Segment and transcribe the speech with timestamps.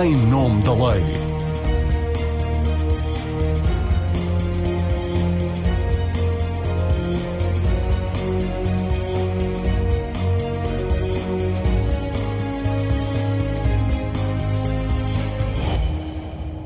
[0.00, 1.31] em nome da lei.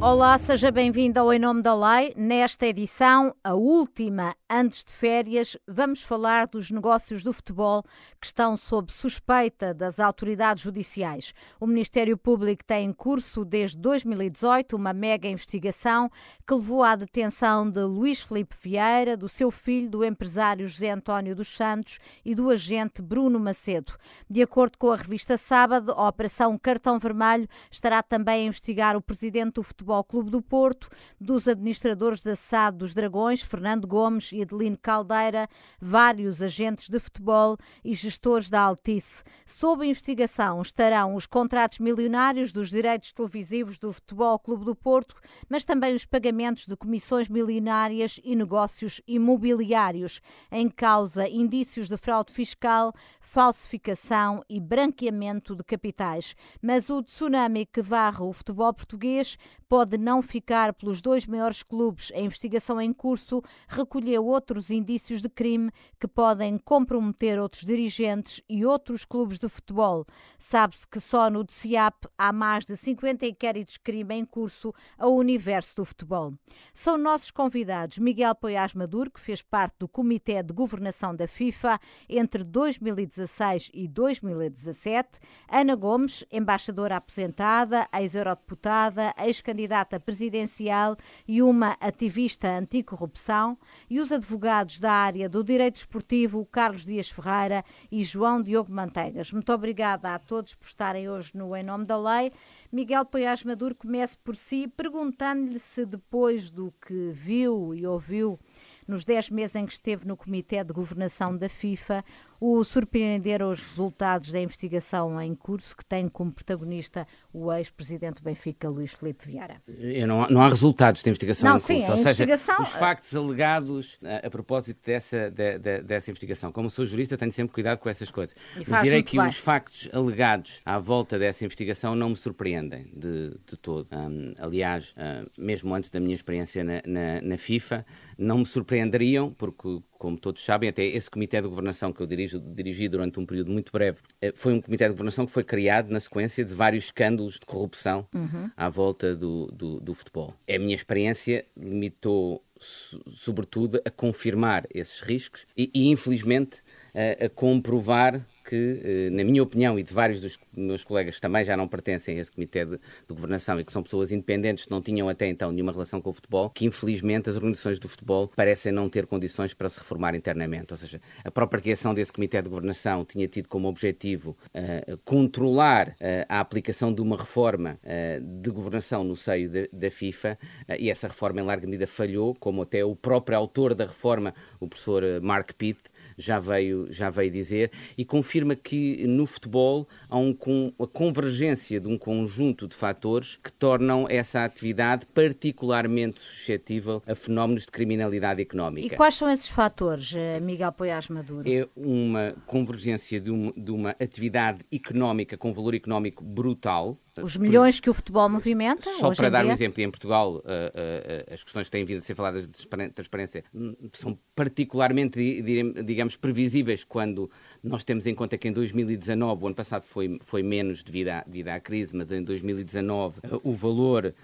[0.07, 2.14] Olá, seja bem-vindo ao Em Nome da Lei.
[2.16, 7.82] Nesta edição, a última antes de férias, vamos falar dos negócios do futebol
[8.20, 11.34] que estão sob suspeita das autoridades judiciais.
[11.59, 16.09] O Ministério Público tem em curso desde 2018 uma mega investigação
[16.47, 21.34] que levou à detenção de Luís Felipe Vieira, do seu filho, do empresário José António
[21.34, 23.92] dos Santos e do agente Bruno Macedo.
[24.30, 29.02] De acordo com a revista Sábado, a Operação Cartão Vermelho estará também a investigar o
[29.02, 30.88] presidente do Futebol Futebol Clube do Porto,
[31.20, 35.48] dos administradores da SAD dos Dragões, Fernando Gomes e Adelino Caldeira,
[35.80, 39.22] vários agentes de futebol e gestores da Altice.
[39.45, 45.14] Sob investigação estarão os contratos milionários dos direitos televisivos do Futebol Clube do Porto,
[45.48, 50.20] mas também os pagamentos de comissões milionárias e negócios imobiliários.
[50.50, 56.34] Em causa indícios de fraude fiscal, falsificação e branqueamento de capitais.
[56.62, 59.36] Mas o tsunami que varre o futebol português
[59.69, 62.11] pode não ficar pelos dois maiores clubes.
[62.15, 65.70] A investigação em curso recolheu outros indícios de crime
[66.01, 70.07] que podem comprometer outros dirigentes e outros clubes de futebol.
[70.39, 75.14] Sabe-se que só no DCIAP há mais de 50 inquéritos de crime em curso ao
[75.14, 76.33] universo do futebol.
[76.73, 81.79] São nossos convidados Miguel Poiás Maduro, que fez parte do Comitê de Governação da FIFA
[82.09, 85.19] entre 2016 e 2017,
[85.51, 90.96] Ana Gomes, embaixadora aposentada, ex-eurodeputada, ex-candidata candidata presidencial
[91.28, 93.58] e uma ativista anticorrupção,
[93.91, 99.33] e os advogados da área do direito esportivo, Carlos Dias Ferreira e João Diogo Manteigas.
[99.33, 102.33] Muito obrigada a todos por estarem hoje no Em Nome da Lei.
[102.72, 108.38] Miguel Poiás Maduro comece por si, perguntando-lhe se depois do que viu e ouviu
[108.86, 112.05] nos 10 meses em que esteve no Comitê de Governação da FIFA,
[112.41, 118.24] o surpreenderam os resultados da investigação em curso, que tem como protagonista o ex-presidente do
[118.24, 119.61] Benfica, Luís Felipe Vieira.
[120.07, 122.27] Não, não, há resultados da investigação não, em curso, sim, ou seja,
[122.61, 126.52] os factos alegados a, a propósito dessa, de, de, dessa investigação.
[126.52, 128.37] Como sou jurista, tenho sempre cuidado com essas coisas.
[128.67, 129.29] Mas direi que bem.
[129.29, 133.88] os factos alegados à volta dessa investigação não me surpreendem de, de todo.
[133.93, 134.94] Um, aliás,
[135.38, 137.85] mesmo antes da minha experiência na, na, na FIFA,
[138.19, 142.40] não me surpreenderiam, porque como todos sabem, até esse comitê de governação que eu dirijo,
[142.40, 145.90] dirigi durante um período muito breve, eh, foi um comitê de governação que foi criado
[145.90, 148.50] na sequência de vários escândalos de corrupção uhum.
[148.56, 150.34] à volta do, do, do futebol.
[150.49, 156.62] A minha experiência limitou sobretudo a confirmar esses riscos e, e infelizmente,
[156.94, 161.20] a, a comprovar que, eh, na minha opinião, e de vários dos meus colegas que
[161.20, 164.69] também já não pertencem a esse comitê de, de, governação e que são pessoas independentes
[164.69, 168.29] não tinham até então nenhuma relação com o futebol, que infelizmente as organizações do futebol
[168.34, 170.73] parecem não ter condições para se reformar internamente.
[170.73, 175.88] Ou seja, a própria criação desse comitê de governação tinha tido como objetivo uh, controlar
[175.88, 180.38] uh, a aplicação de uma reforma uh, de governação no seio de, da FIFA
[180.78, 184.69] e essa reforma em larga medida falhou, como até o próprio autor da reforma, o
[184.69, 185.81] professor Mark Pitt,
[186.16, 190.37] já veio, já veio dizer, e confirma que no futebol há um,
[190.81, 197.62] a convergência de um conjunto de fatores que tornam essa atividade particularmente suscetível a fenómenos
[197.62, 198.94] de criminalidade económica.
[198.94, 201.49] E quais são esses fatores, eh, Miguel Poiás Maduro?
[201.50, 207.81] É uma convergência de uma, de uma atividade económica com valor económico brutal, os milhões
[207.81, 208.90] que o futebol movimenta?
[208.90, 209.50] Só para dar dia?
[209.50, 212.69] um exemplo, em Portugal, uh, uh, as questões que têm vindo a ser faladas de
[212.94, 215.43] transparência hum, são particularmente,
[215.84, 217.31] digamos, previsíveis quando
[217.62, 221.25] nós temos em conta que em 2019, o ano passado foi, foi menos devido à,
[221.26, 224.14] devido à crise, mas em 2019 uh, o valor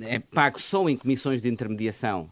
[0.00, 2.30] é pago só em comissões de intermediação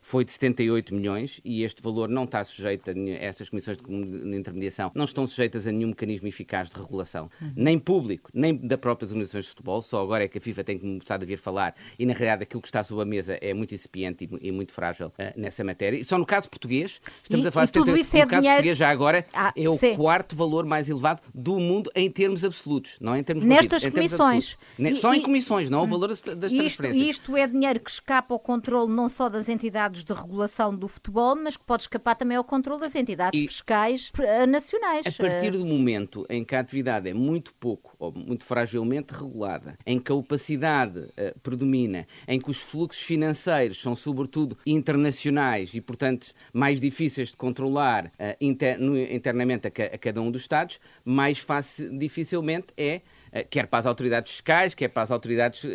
[0.00, 4.90] foi de 78 milhões e este valor não está sujeito a essas comissões de intermediação,
[4.94, 7.52] não estão sujeitas a nenhum mecanismo eficaz de regulação, uhum.
[7.56, 10.78] nem público, nem da própria organizações de futebol, só agora é que a FIFA tem
[10.78, 13.74] começado a vir falar e, na realidade, aquilo que está sobre a mesa é muito
[13.74, 15.98] incipiente e, e muito frágil uh, nessa matéria.
[15.98, 18.42] E só no caso português, estamos e, a falar de tudo isso no é caso
[18.42, 18.56] dinheiro...
[18.56, 19.96] português já agora ah, é o sim.
[19.96, 24.56] quarto valor mais elevado do mundo em termos absolutos, não é em termos Nestas comissões.
[24.78, 26.86] E, só em comissões, não o valor das, das isto.
[26.86, 31.36] Isto é dinheiro que escapa ao controle não só das entidades de regulação do futebol,
[31.36, 35.06] mas que pode escapar também ao controle das entidades e, fiscais eh, nacionais.
[35.06, 39.76] A partir do momento em que a atividade é muito pouco ou muito fragilmente regulada,
[39.86, 45.80] em que a opacidade uh, predomina, em que os fluxos financeiros são sobretudo internacionais e,
[45.80, 50.80] portanto, mais difíceis de controlar uh, inter, no, internamente a, a, cada um dos Estados,
[51.04, 53.02] mais fácil, dificilmente é eh,
[53.50, 55.66] quer para as autoridades fiscais, quer para as autoridades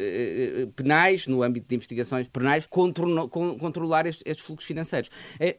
[0.75, 5.09] penais, no âmbito de investigações penais, controlar estes fluxos financeiros.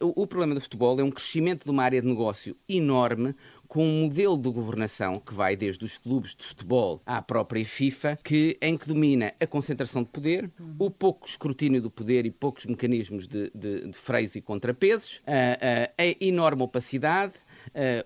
[0.01, 3.35] O problema do futebol é um crescimento de uma área de negócio enorme,
[3.67, 8.19] com um modelo de governação que vai desde os clubes de futebol à própria FIFA,
[8.23, 12.67] que, em que domina a concentração de poder, o pouco escrutínio do poder e poucos
[12.67, 17.46] mecanismos de, de, de freios e contrapesos, a, a, a enorme opacidade, eh,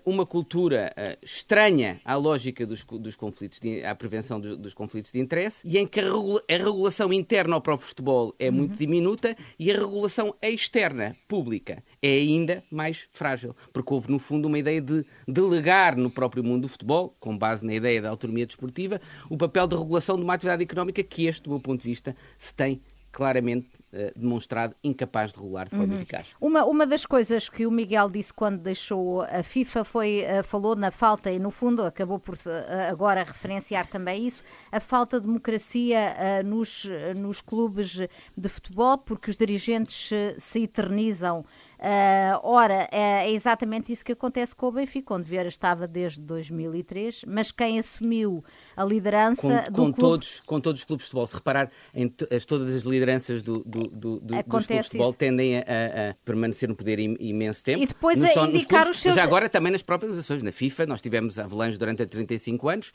[0.05, 5.11] uma cultura eh, estranha à lógica dos, dos conflitos, de, à prevenção dos, dos, conflitos
[5.11, 8.55] de interesse, e em que a, regula, a regulação interna ao próprio futebol é uhum.
[8.55, 14.47] muito diminuta e a regulação externa, pública, é ainda mais frágil, porque houve, no fundo,
[14.47, 18.45] uma ideia de delegar no próprio mundo do futebol, com base na ideia da autonomia
[18.45, 18.99] desportiva,
[19.29, 22.15] o papel de regulação de uma atividade económica que este, do meu ponto de vista,
[22.37, 22.79] se tem
[23.11, 25.93] claramente uh, demonstrado incapaz de regular de forma uhum.
[25.93, 26.35] eficaz.
[26.39, 30.75] Uma, uma das coisas que o Miguel disse quando deixou a FIFA foi, uh, falou
[30.75, 34.41] na falta, e no fundo acabou por uh, agora referenciar também isso,
[34.71, 36.87] a falta de democracia nos,
[37.19, 37.97] nos clubes
[38.37, 41.45] de futebol, porque os dirigentes se eternizam
[41.81, 46.21] Uh, ora, é, é, exatamente isso que acontece com o Benfica, onde Vieira estava desde
[46.21, 48.45] 2003, mas quem assumiu
[48.77, 49.91] a liderança com, com.
[49.91, 53.63] Todos, com todos os clubes de futebol, se reparar, em as, todas as lideranças do,
[53.63, 55.17] do, do, do dos clubes de futebol isso.
[55.17, 57.81] tendem a, a, permanecer no poder imenso tempo.
[57.81, 59.15] E depois a só, indicar clubes, os seus...
[59.15, 60.43] Mas agora também nas próprias ações.
[60.43, 62.91] Na FIFA, nós tivemos Avalanche durante 35 anos,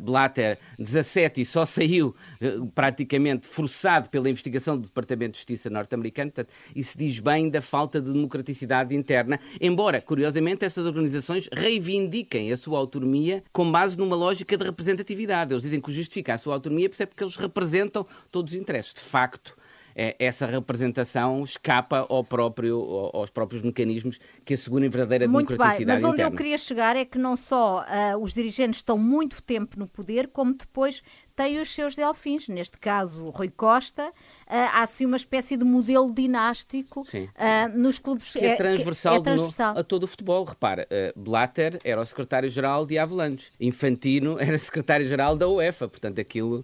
[0.00, 6.30] Blatter 17 e só saiu eh, praticamente forçado pela investigação do Departamento de Justiça norte-americano.
[6.30, 12.56] Portanto, isso diz bem da falta de democraticidade interna, embora, curiosamente, essas organizações reivindiquem a
[12.56, 15.52] sua autonomia com base numa lógica de representatividade.
[15.52, 18.94] Eles dizem que o justifica a sua autonomia é porque eles representam todos os interesses.
[18.94, 19.56] De facto,
[19.94, 22.80] é, essa representação escapa ao próprio,
[23.12, 26.32] aos próprios mecanismos que assegurem verdadeira muito democraticidade bem, mas onde interna.
[26.32, 30.28] eu queria chegar é que não só uh, os dirigentes estão muito tempo no poder,
[30.28, 31.02] como depois
[31.40, 34.12] tem os seus delfins, neste caso Rui Costa, uh,
[34.46, 38.30] há assim uma espécie de modelo dinástico uh, nos clubes.
[38.30, 39.72] Que é transversal, é, é transversal.
[39.72, 40.44] No, a todo o futebol.
[40.44, 46.62] Repara, uh, Blatter era o secretário-geral de Avalanche, Infantino era secretário-geral da UEFA, portanto aquilo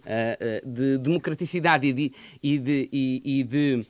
[0.62, 2.12] de democraticidade e de,
[2.42, 3.80] e de, e, e de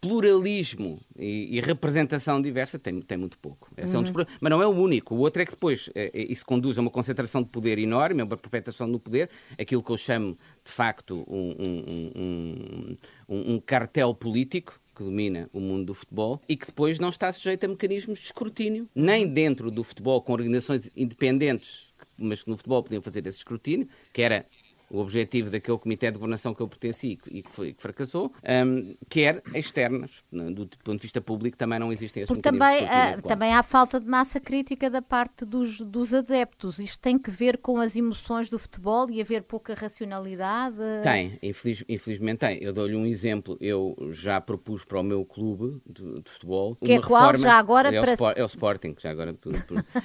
[0.00, 3.68] pluralismo e, e, representação diversa tem, tem muito pouco.
[3.76, 3.96] Esse uhum.
[3.96, 4.26] é um dos, uhum.
[4.40, 5.14] mas não é o único.
[5.14, 8.36] O outro é que depois isso conduz a uma concentração de poder enorme, a uma
[8.36, 12.96] perpetuação do poder, aquilo que eu chamo de facto, um, um,
[13.28, 17.30] um, um cartel político que domina o mundo do futebol e que depois não está
[17.32, 21.86] sujeito a mecanismos de escrutínio, nem dentro do futebol com organizações independentes,
[22.16, 24.44] mas que no futebol podiam fazer esse escrutínio, que era
[24.92, 28.30] o objetivo daquele comitê de governação que eu pertenci e que, foi, que fracassou,
[28.66, 30.22] um, quer externas.
[30.30, 33.98] Do ponto de vista público também não existem esses Porque também, uh, também há falta
[33.98, 36.78] de massa crítica da parte dos, dos adeptos.
[36.78, 40.76] Isto tem que ver com as emoções do futebol e haver pouca racionalidade?
[41.02, 42.62] Tem, infeliz, infelizmente tem.
[42.62, 43.56] Eu dou-lhe um exemplo.
[43.62, 47.22] Eu já propus para o meu clube de, de futebol que é uma é qual,
[47.22, 47.38] reforma...
[47.38, 48.22] já agora é, para...
[48.22, 49.34] o, é o Sporting, já agora...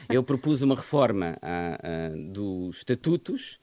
[0.10, 3.60] eu propus uma reforma uh, uh, dos estatutos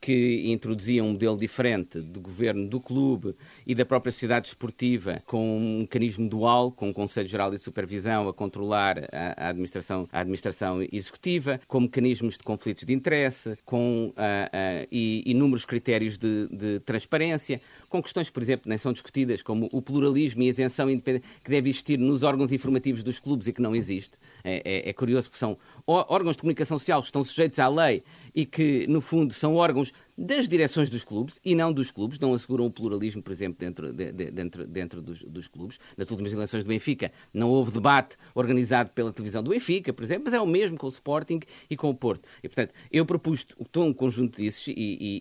[0.00, 3.34] que introduzia um modelo diferente de governo do clube
[3.66, 8.28] e da própria sociedade esportiva, com um mecanismo dual, com um Conselho Geral de Supervisão
[8.28, 14.08] a controlar a, a administração, a administração executiva, com mecanismos de conflitos de interesse, com
[14.08, 19.42] uh, uh, e inúmeros critérios de, de transparência, com questões, por exemplo, nem são discutidas,
[19.42, 23.46] como o pluralismo e a isenção independente que deve existir nos órgãos informativos dos clubes
[23.46, 24.18] e que não existe.
[24.42, 28.02] É, é, é curioso porque são órgãos de comunicação social que estão sujeitos à lei
[28.34, 32.32] e que, no fundo, são órgãos das direções dos clubes e não dos clubes, não
[32.34, 35.78] asseguram o pluralismo, por exemplo, dentro, de, de, dentro, dentro dos, dos, clubes.
[35.96, 40.24] Nas últimas eleições do Benfica não houve debate organizado pela televisão do Benfica, por exemplo,
[40.26, 42.28] mas é o mesmo com o Sporting e com o Porto.
[42.42, 44.72] E, portanto, eu propus um conjunto desses e,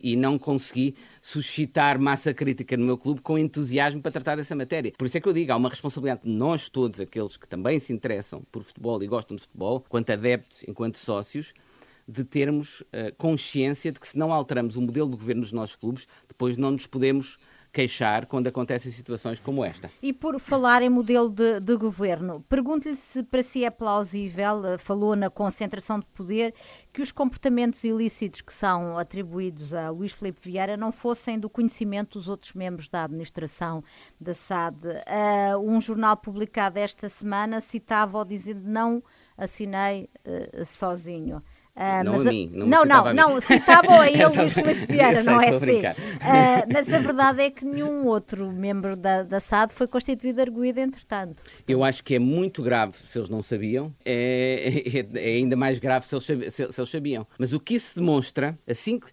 [0.04, 4.56] e, e não consegui suscitar massa crítica no meu clube com entusiasmo para tratar dessa
[4.56, 4.92] matéria.
[4.98, 7.80] Por isso é que eu digo, há uma responsabilidade de nós todos, aqueles que também
[7.80, 11.54] se interessam por futebol e gostam de futebol, enquanto adeptos, enquanto sócios,
[12.08, 15.76] de termos uh, consciência de que se não alteramos o modelo de governo dos nossos
[15.76, 17.38] clubes, depois não nos podemos
[17.74, 19.90] queixar quando acontecem situações como esta.
[20.00, 24.78] E por falar em modelo de, de governo, pergunto-lhe se para si é plausível, eh,
[24.78, 26.54] falou na concentração de poder,
[26.94, 32.20] que os comportamentos ilícitos que são atribuídos a Luís Filipe Vieira não fossem do conhecimento
[32.20, 33.84] dos outros membros da administração
[34.22, 34.76] da SAD.
[34.86, 39.04] Uh, um jornal publicado esta semana citava-o dizendo não
[39.36, 41.42] assinei uh, sozinho.
[41.76, 45.24] Uh, não a, a mim, não Não, não, não, citavam a ele Luís Filipe Vieira,
[45.24, 45.80] não é assim.
[45.80, 50.80] Uh, mas a verdade é que nenhum outro membro da, da SAD foi constituído arguído,
[50.80, 51.42] entretanto.
[51.68, 55.80] Eu acho que é muito grave se eles não sabiam, é, é, é ainda mais
[55.80, 57.26] grave se eles, se, se eles, sabiam.
[57.40, 59.08] Mas o que isso demonstra, assim que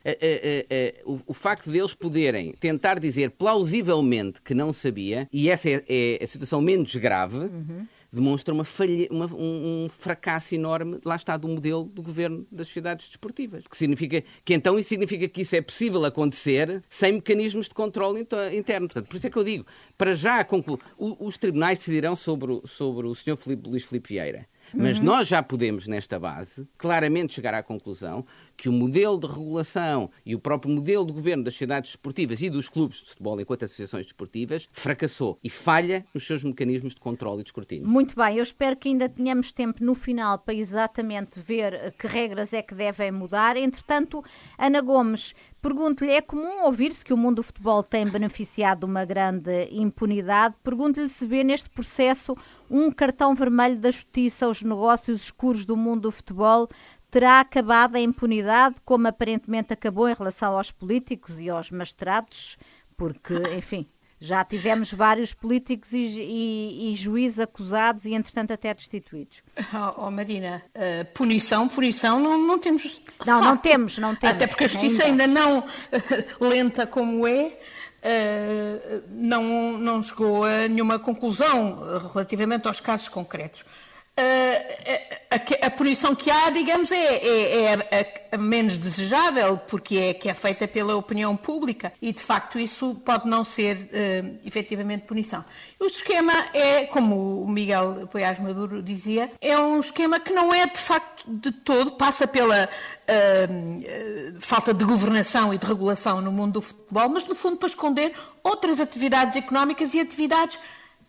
[1.06, 6.18] o, o, facto deles poderem tentar dizer plausivelmente que não sabia, e essa é, é
[6.22, 7.38] a situação menos grave.
[7.38, 12.46] Uhum demonstra uma falha, uma, um, um, fracasso enorme, lá está, do modelo do governo
[12.50, 13.66] das sociedades desportivas.
[13.66, 18.26] Que significa que então isso significa que isso é possível acontecer sem mecanismos de controle
[18.52, 18.88] interno.
[18.88, 23.06] Portanto, por isso é que eu digo, para já concluir, os tribunais decidirão sobre, sobre
[23.06, 23.36] o Sr.
[23.36, 24.46] Filipe, Luís Filipe Vieira.
[24.72, 25.06] Mas uhum.
[25.06, 28.24] nós já podemos, nesta base, claramente chegar à conclusão
[28.60, 32.50] que o modelo de regulação e o próprio modelo de governo das sociedades desportivas e
[32.50, 37.40] dos clubes de futebol enquanto associações desportivas fracassou e falha nos seus mecanismos de controle
[37.40, 37.88] e de escrutínio.
[37.88, 42.52] Muito bem, eu espero que ainda tenhamos tempo no final para exatamente ver que regras
[42.52, 43.56] é que devem mudar.
[43.56, 44.22] Entretanto,
[44.58, 49.04] Ana Gomes, Pergunto-lhe, é comum ouvir-se que o mundo do futebol tem beneficiado de uma
[49.04, 50.54] grande impunidade.
[50.64, 52.34] Pergunto-lhe se vê neste processo
[52.70, 56.66] um cartão vermelho da justiça aos negócios escuros do mundo do futebol.
[57.10, 62.56] Terá acabado a impunidade, como aparentemente acabou em relação aos políticos e aos magistrados?
[62.96, 63.86] Porque, enfim,
[64.20, 69.42] já tivemos vários políticos e, e, e juízes acusados e, entretanto, até destituídos.
[69.72, 73.00] Oh, oh Marina, uh, punição, punição não, não temos.
[73.26, 74.36] Não, não temos, não temos.
[74.36, 75.64] Até porque a justiça ainda, ainda não,
[76.38, 77.58] lenta como é,
[78.04, 81.78] uh, não, não chegou a nenhuma conclusão
[82.12, 83.64] relativamente aos casos concretos.
[84.20, 90.14] A, a, a, punição que há, digamos, é, é, é a, menos desejável, porque é
[90.14, 95.06] que é feita pela opinião pública e, de facto, isso pode não ser uh, efetivamente
[95.06, 95.44] punição.
[95.78, 100.66] O esquema é, como o Miguel Poiás Maduro dizia, é um esquema que não é,
[100.66, 106.54] de facto, de todo, passa pela uh, falta de governação e de regulação no mundo
[106.54, 108.12] do futebol, mas, no fundo, para esconder
[108.42, 110.58] outras atividades económicas e atividades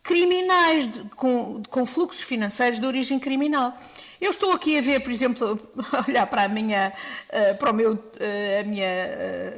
[0.03, 3.77] criminais, com, com, fluxos financeiros de origem criminal.
[4.19, 5.59] Eu estou aqui a ver, por exemplo,
[6.07, 6.93] olhar para a minha,
[7.29, 8.87] uh, para o meu, uh, a minha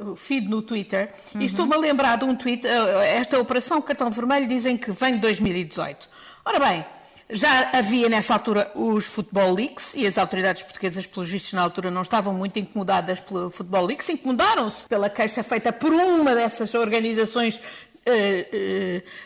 [0.00, 1.42] uh, feed no Twitter uhum.
[1.42, 5.20] e estou-me a lembrar de um tweet, esta operação cartão vermelho dizem que vem de
[5.20, 6.08] 2018.
[6.46, 6.84] Ora bem,
[7.28, 11.90] já havia nessa altura os Football Leaks e as autoridades portuguesas, pelos vistos, na altura
[11.90, 17.58] não estavam muito incomodadas pelo Football Leaks, incomodaram-se pela queixa feita por uma dessas organizações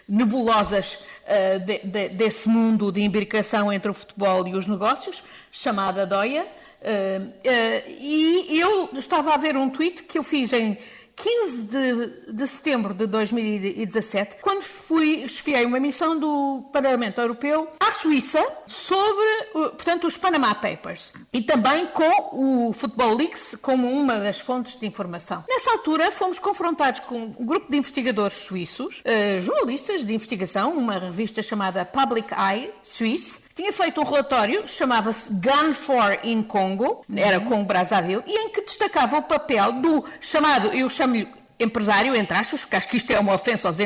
[0.09, 6.07] nebulosas uh, de, de, desse mundo de imbricação entre o futebol e os negócios, chamada
[6.07, 6.47] DOIA.
[8.01, 10.79] e eu estava a ver um tweet que eu fiz em
[11.19, 17.91] 15 de, de, setembro de 2017, quando fui, esfiei uma missão do Parlamento Europeu à
[17.91, 24.39] Suíça sobre, portanto, os Panama Papers e também com o Football Leaks como uma das
[24.39, 25.45] fontes de informação.
[25.49, 30.99] Nessa altura, fomos confrontados com um grupo de investigadores suíços, uh, jornalistas de investigação, uma
[30.99, 37.41] revista chamada Public Eye Suisse, tinha feito um relatório, chamava-se Gun for in Congo, era
[37.41, 42.61] Congo Brazzaville, e em que destacava o papel do chamado, eu chamo-lhe empresário, entre aspas,
[42.61, 43.77] porque acho que isto é uma ofensa aos,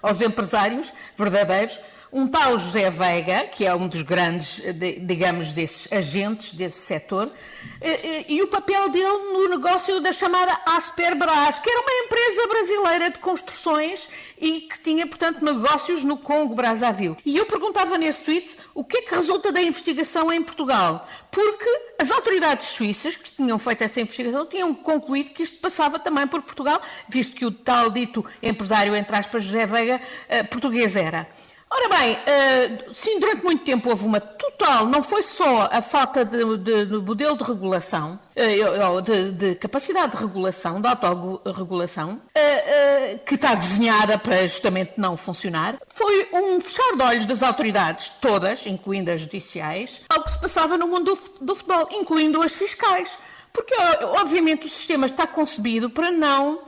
[0.00, 1.76] aos empresários verdadeiros,
[2.12, 4.62] um tal José Veiga, que é um dos grandes,
[5.02, 7.30] digamos, desses agentes desse setor,
[8.28, 13.18] e o papel dele no negócio da chamada Asperbras, que era uma empresa brasileira de
[13.18, 14.08] construções
[14.40, 17.16] e que tinha, portanto, negócios no Congo Brazzaville.
[17.24, 21.68] E eu perguntava nesse tweet o que é que resulta da investigação em Portugal, porque
[21.98, 26.40] as autoridades suíças que tinham feito essa investigação tinham concluído que isto passava também por
[26.42, 31.28] Portugal, visto que o tal dito empresário, entre aspas, José Veiga, eh, português era.
[31.70, 36.24] Ora bem, uh, sim, durante muito tempo houve uma total, não foi só a falta
[36.24, 43.18] de, de, de modelo de regulação, uh, de, de, capacidade de regulação, de autorregulação, uh,
[43.26, 48.66] que está desenhada para justamente não funcionar, foi um fechar de olhos das autoridades, todas,
[48.66, 53.16] incluindo as judiciais, ao que se passava no mundo do, do futebol, incluindo as fiscais.
[53.52, 53.74] Porque,
[54.20, 56.60] obviamente, o sistema está concebido para não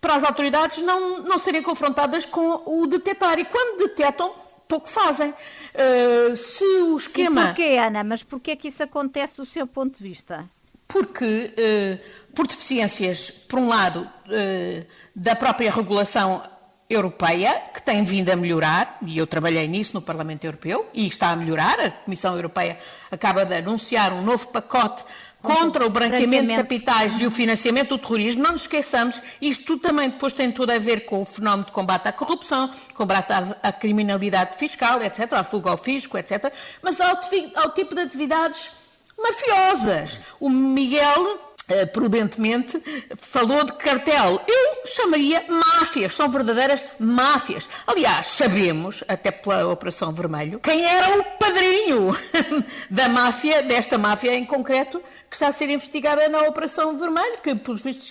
[0.00, 3.38] para as autoridades não, não serem confrontadas com o detectar.
[3.38, 4.32] E quando detectam,
[4.68, 5.30] pouco fazem.
[5.30, 7.42] Uh, se o esquema.
[7.42, 8.04] E porquê, Ana?
[8.04, 10.48] Mas porquê é que isso acontece do seu ponto de vista?
[10.86, 16.42] Porque, uh, por deficiências, por um lado, uh, da própria regulação
[16.88, 21.30] europeia, que tem vindo a melhorar, e eu trabalhei nisso no Parlamento Europeu, e está
[21.30, 21.80] a melhorar.
[21.80, 22.78] A Comissão Europeia
[23.10, 25.04] acaba de anunciar um novo pacote
[25.46, 30.10] contra o branqueamento de capitais e o financiamento do terrorismo, não nos esqueçamos, isto também
[30.10, 33.72] depois tem tudo a ver com o fenómeno de combate à corrupção, combate à, à
[33.72, 37.18] criminalidade fiscal, etc., à fuga ao fisco, etc., mas ao,
[37.56, 38.70] ao tipo de atividades
[39.18, 40.18] mafiosas.
[40.40, 41.38] O Miguel
[41.68, 42.80] Uh, prudentemente,
[43.16, 44.40] falou de cartel.
[44.46, 47.68] Eu chamaria máfias, são verdadeiras máfias.
[47.84, 52.16] Aliás, sabemos, até pela Operação Vermelho, quem era o padrinho
[52.88, 57.52] da máfia, desta máfia em concreto, que está a ser investigada na Operação Vermelho, que,
[57.56, 58.06] pelos vistos,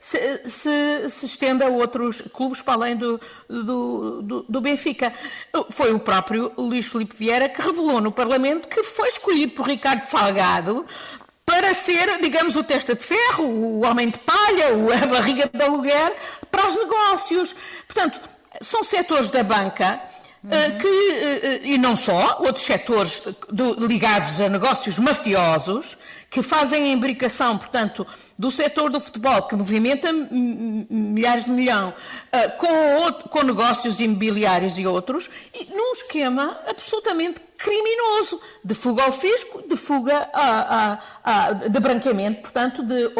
[0.00, 5.12] se, se, se estende a outros clubes para além do, do, do, do, Benfica.
[5.70, 10.04] Foi o próprio Luís Filipe Vieira que revelou no Parlamento que foi escolhido por Ricardo
[10.04, 10.86] Salgado
[11.52, 14.68] para ser, digamos, o testa de ferro, o homem de palha,
[15.02, 16.14] a barriga de aluguer
[16.50, 17.54] para os negócios.
[17.86, 18.18] Portanto,
[18.62, 20.00] são setores da banca
[20.44, 20.78] uhum.
[20.78, 23.22] que, e não só, outros setores
[23.78, 25.96] ligados a negócios mafiosos,
[26.30, 28.06] que fazem a imbricação, portanto,
[28.38, 31.92] do setor do futebol, que movimenta milhares de milhão,
[32.56, 39.62] com, com negócios imobiliários e outros, e num esquema absolutamente criminoso de fuga ao fisco,
[39.68, 43.10] de fuga a, a, a, de branqueamento, portanto, de,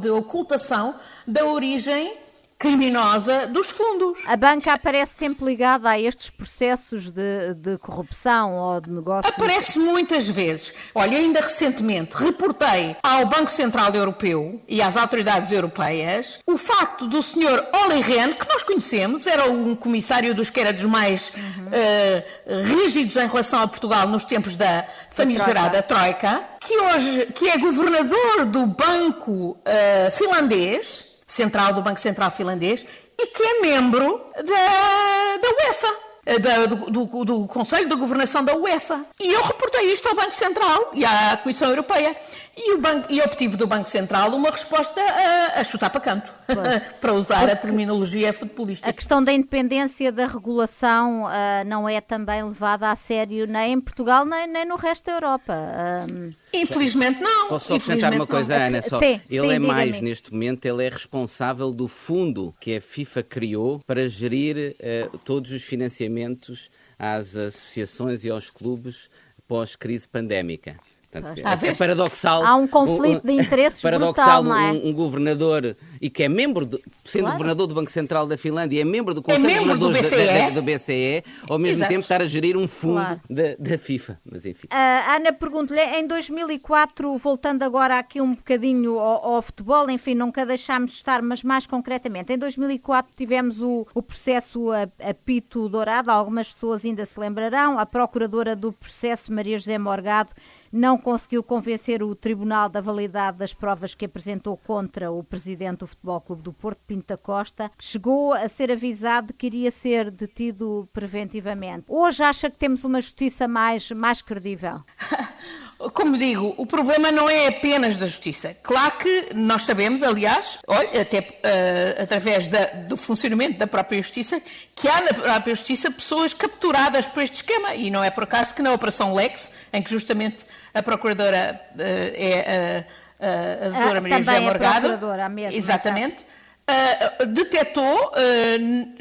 [0.00, 0.94] de ocultação
[1.26, 2.21] da origem
[2.62, 4.18] criminosa dos fundos.
[4.24, 9.34] A banca aparece sempre ligada a estes processos de, de corrupção ou de negócios?
[9.34, 10.72] Aparece muitas vezes.
[10.94, 17.20] Olha, ainda recentemente reportei ao Banco Central Europeu e às autoridades europeias o facto do
[17.20, 21.66] senhor Olli Rehn, que nós conhecemos, era um comissário dos que era dos mais uhum.
[21.66, 26.28] uh, rígidos em relação a Portugal nos tempos da famigerada Troika.
[26.28, 32.84] Troika, que hoje que é governador do Banco uh, Finlandês, central do Banco Central finlandês
[33.18, 36.12] e que é membro da, da UEFA.
[36.24, 39.04] Eh, da, do, do, do, Conselho de Governação da UEFA.
[39.18, 42.14] E eu reportei isto ao Banco Central e à Comissão Europeia.
[42.54, 46.34] E, o banco, e obtive do Banco Central uma resposta a, a chutar para canto,
[47.00, 48.90] para usar Porque a terminologia futebolística.
[48.90, 53.80] A questão da independência da regulação uh, não é também levada a sério nem em
[53.80, 55.54] Portugal nem, nem no resto da Europa.
[55.54, 56.30] Uh...
[56.52, 57.48] Infelizmente não.
[57.48, 58.66] Posso só acrescentar uma coisa, não.
[58.66, 58.82] Ana?
[58.82, 62.80] Só, sim, ele sim, é mais, neste momento, ele é responsável do fundo que a
[62.82, 69.08] FIFA criou para gerir uh, todos os financiamentos às associações e aos clubes
[69.48, 70.76] pós-crise pandémica.
[71.12, 72.42] Portanto, é, é, paradoxal.
[72.42, 74.72] Há um conflito um, de interesses paradoxal brutal, é?
[74.72, 77.36] um, um, governador e que é membro, de, sendo claro.
[77.36, 80.16] governador do Banco Central da Finlândia, é membro do é Conselho é de Governadores do
[80.16, 81.88] BCE, da, da, do BCE ao mesmo Exato.
[81.90, 83.20] tempo estar a gerir um fundo claro.
[83.28, 84.18] da, da, FIFA.
[84.24, 84.68] Mas enfim.
[84.68, 90.46] Uh, Ana, pergunto-lhe, em 2004, voltando agora aqui um bocadinho ao, ao, futebol, enfim, nunca
[90.46, 95.68] deixámos de estar, mas mais concretamente, em 2004 tivemos o, o processo a, a Pito
[95.68, 100.30] Dourado, algumas pessoas ainda se lembrarão, a procuradora do processo, Maria José Morgado,
[100.72, 105.86] não conseguiu convencer o Tribunal da validade das provas que apresentou contra o presidente do
[105.86, 110.10] Futebol Clube do Porto, Pinta Costa, que chegou a ser avisado de que iria ser
[110.10, 111.84] detido preventivamente.
[111.88, 114.80] Hoje acha que temos uma justiça mais, mais credível?
[115.94, 118.54] Como digo, o problema não é apenas da justiça.
[118.62, 124.40] Claro que nós sabemos, aliás, olha, até uh, através da, do funcionamento da própria justiça,
[124.76, 127.74] que há na própria justiça pessoas capturadas por este esquema.
[127.74, 131.80] E não é por acaso que na Operação Lex, em que justamente a procuradora uh,
[131.80, 132.84] é
[133.20, 135.06] a, a, a doutora ah, Maria José Morgado.
[135.06, 136.24] A mesma, exatamente.
[136.62, 138.12] Uh, detectou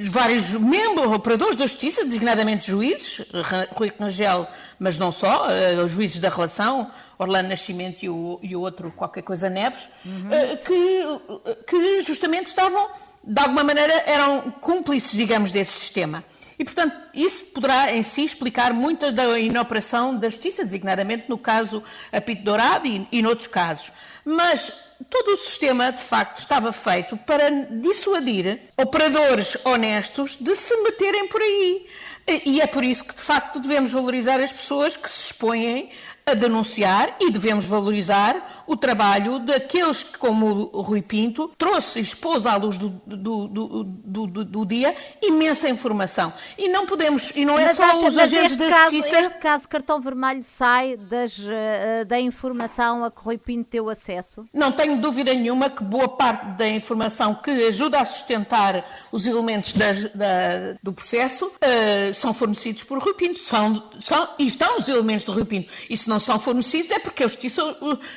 [0.10, 3.26] vários membros, operadores da justiça, designadamente juízes,
[3.76, 4.48] Rui Rangel,
[4.80, 8.92] mas não só, uh, os juízes da relação, Orlando Nascimento e o, e o outro,
[8.92, 10.30] qualquer coisa, Neves, uhum.
[10.66, 12.90] que, que justamente estavam,
[13.24, 16.24] de alguma maneira, eram cúmplices, digamos, desse sistema.
[16.62, 21.82] E, portanto, isso poderá em si explicar muita da inoperação da justiça, designadamente no caso
[22.12, 23.92] Apito Dourado e, e noutros casos.
[24.24, 24.72] Mas
[25.10, 31.42] todo o sistema, de facto, estava feito para dissuadir operadores honestos de se meterem por
[31.42, 31.88] aí.
[32.46, 35.90] E é por isso que, de facto, devemos valorizar as pessoas que se expõem
[36.26, 42.04] a denunciar e devemos valorizar o trabalho daqueles que, como o Rui Pinto, trouxe e
[42.04, 46.32] expôs à luz do, do, do, do, dia imensa informação.
[46.58, 49.20] E não podemos, e não é mas só acha, os agentes da caso, justiça...
[49.20, 54.46] Este caso, cartão vermelho sai das, uh, da informação a que Rui Pinto teve acesso?
[54.54, 59.74] Não tenho dúvida nenhuma que boa parte da informação que ajuda a sustentar os elementos
[59.74, 63.40] da, da, do processo uh, são fornecidos por Rui Pinto.
[63.40, 65.72] São, são, e estão os elementos do Rui Pinto.
[65.90, 67.62] Isso não são fornecidos é porque a Justiça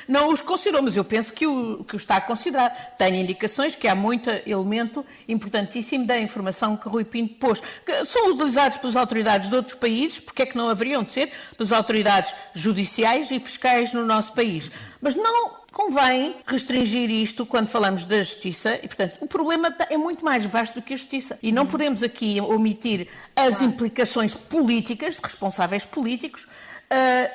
[0.07, 2.95] não os considerou, mas eu penso que o, que o está a considerar.
[2.97, 8.31] Tenho indicações que há muito elemento importantíssimo da informação que Rui Pinto pôs, que são
[8.31, 12.33] utilizados pelas autoridades de outros países, porque é que não haveriam de ser pelas autoridades
[12.53, 14.69] judiciais e fiscais no nosso país.
[15.01, 20.23] Mas não convém restringir isto quando falamos da justiça e, portanto, o problema é muito
[20.23, 21.37] mais vasto do que a justiça.
[21.43, 26.47] E não podemos aqui omitir as implicações políticas, de responsáveis políticos,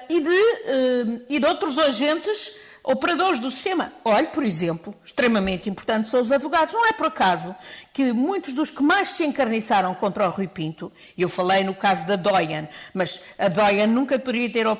[0.08, 3.92] e, de, e de outros agentes operadores do sistema.
[4.04, 6.74] Olhe, por exemplo, extremamente importante são os advogados.
[6.74, 7.54] Não é por acaso
[7.92, 11.74] que muitos dos que mais se encarniçaram contra o Rui Pinto, e eu falei no
[11.74, 14.78] caso da Doyen, mas a Doyen nunca poderia ter uh, uh,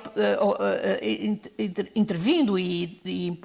[1.95, 3.41] intervindo e, e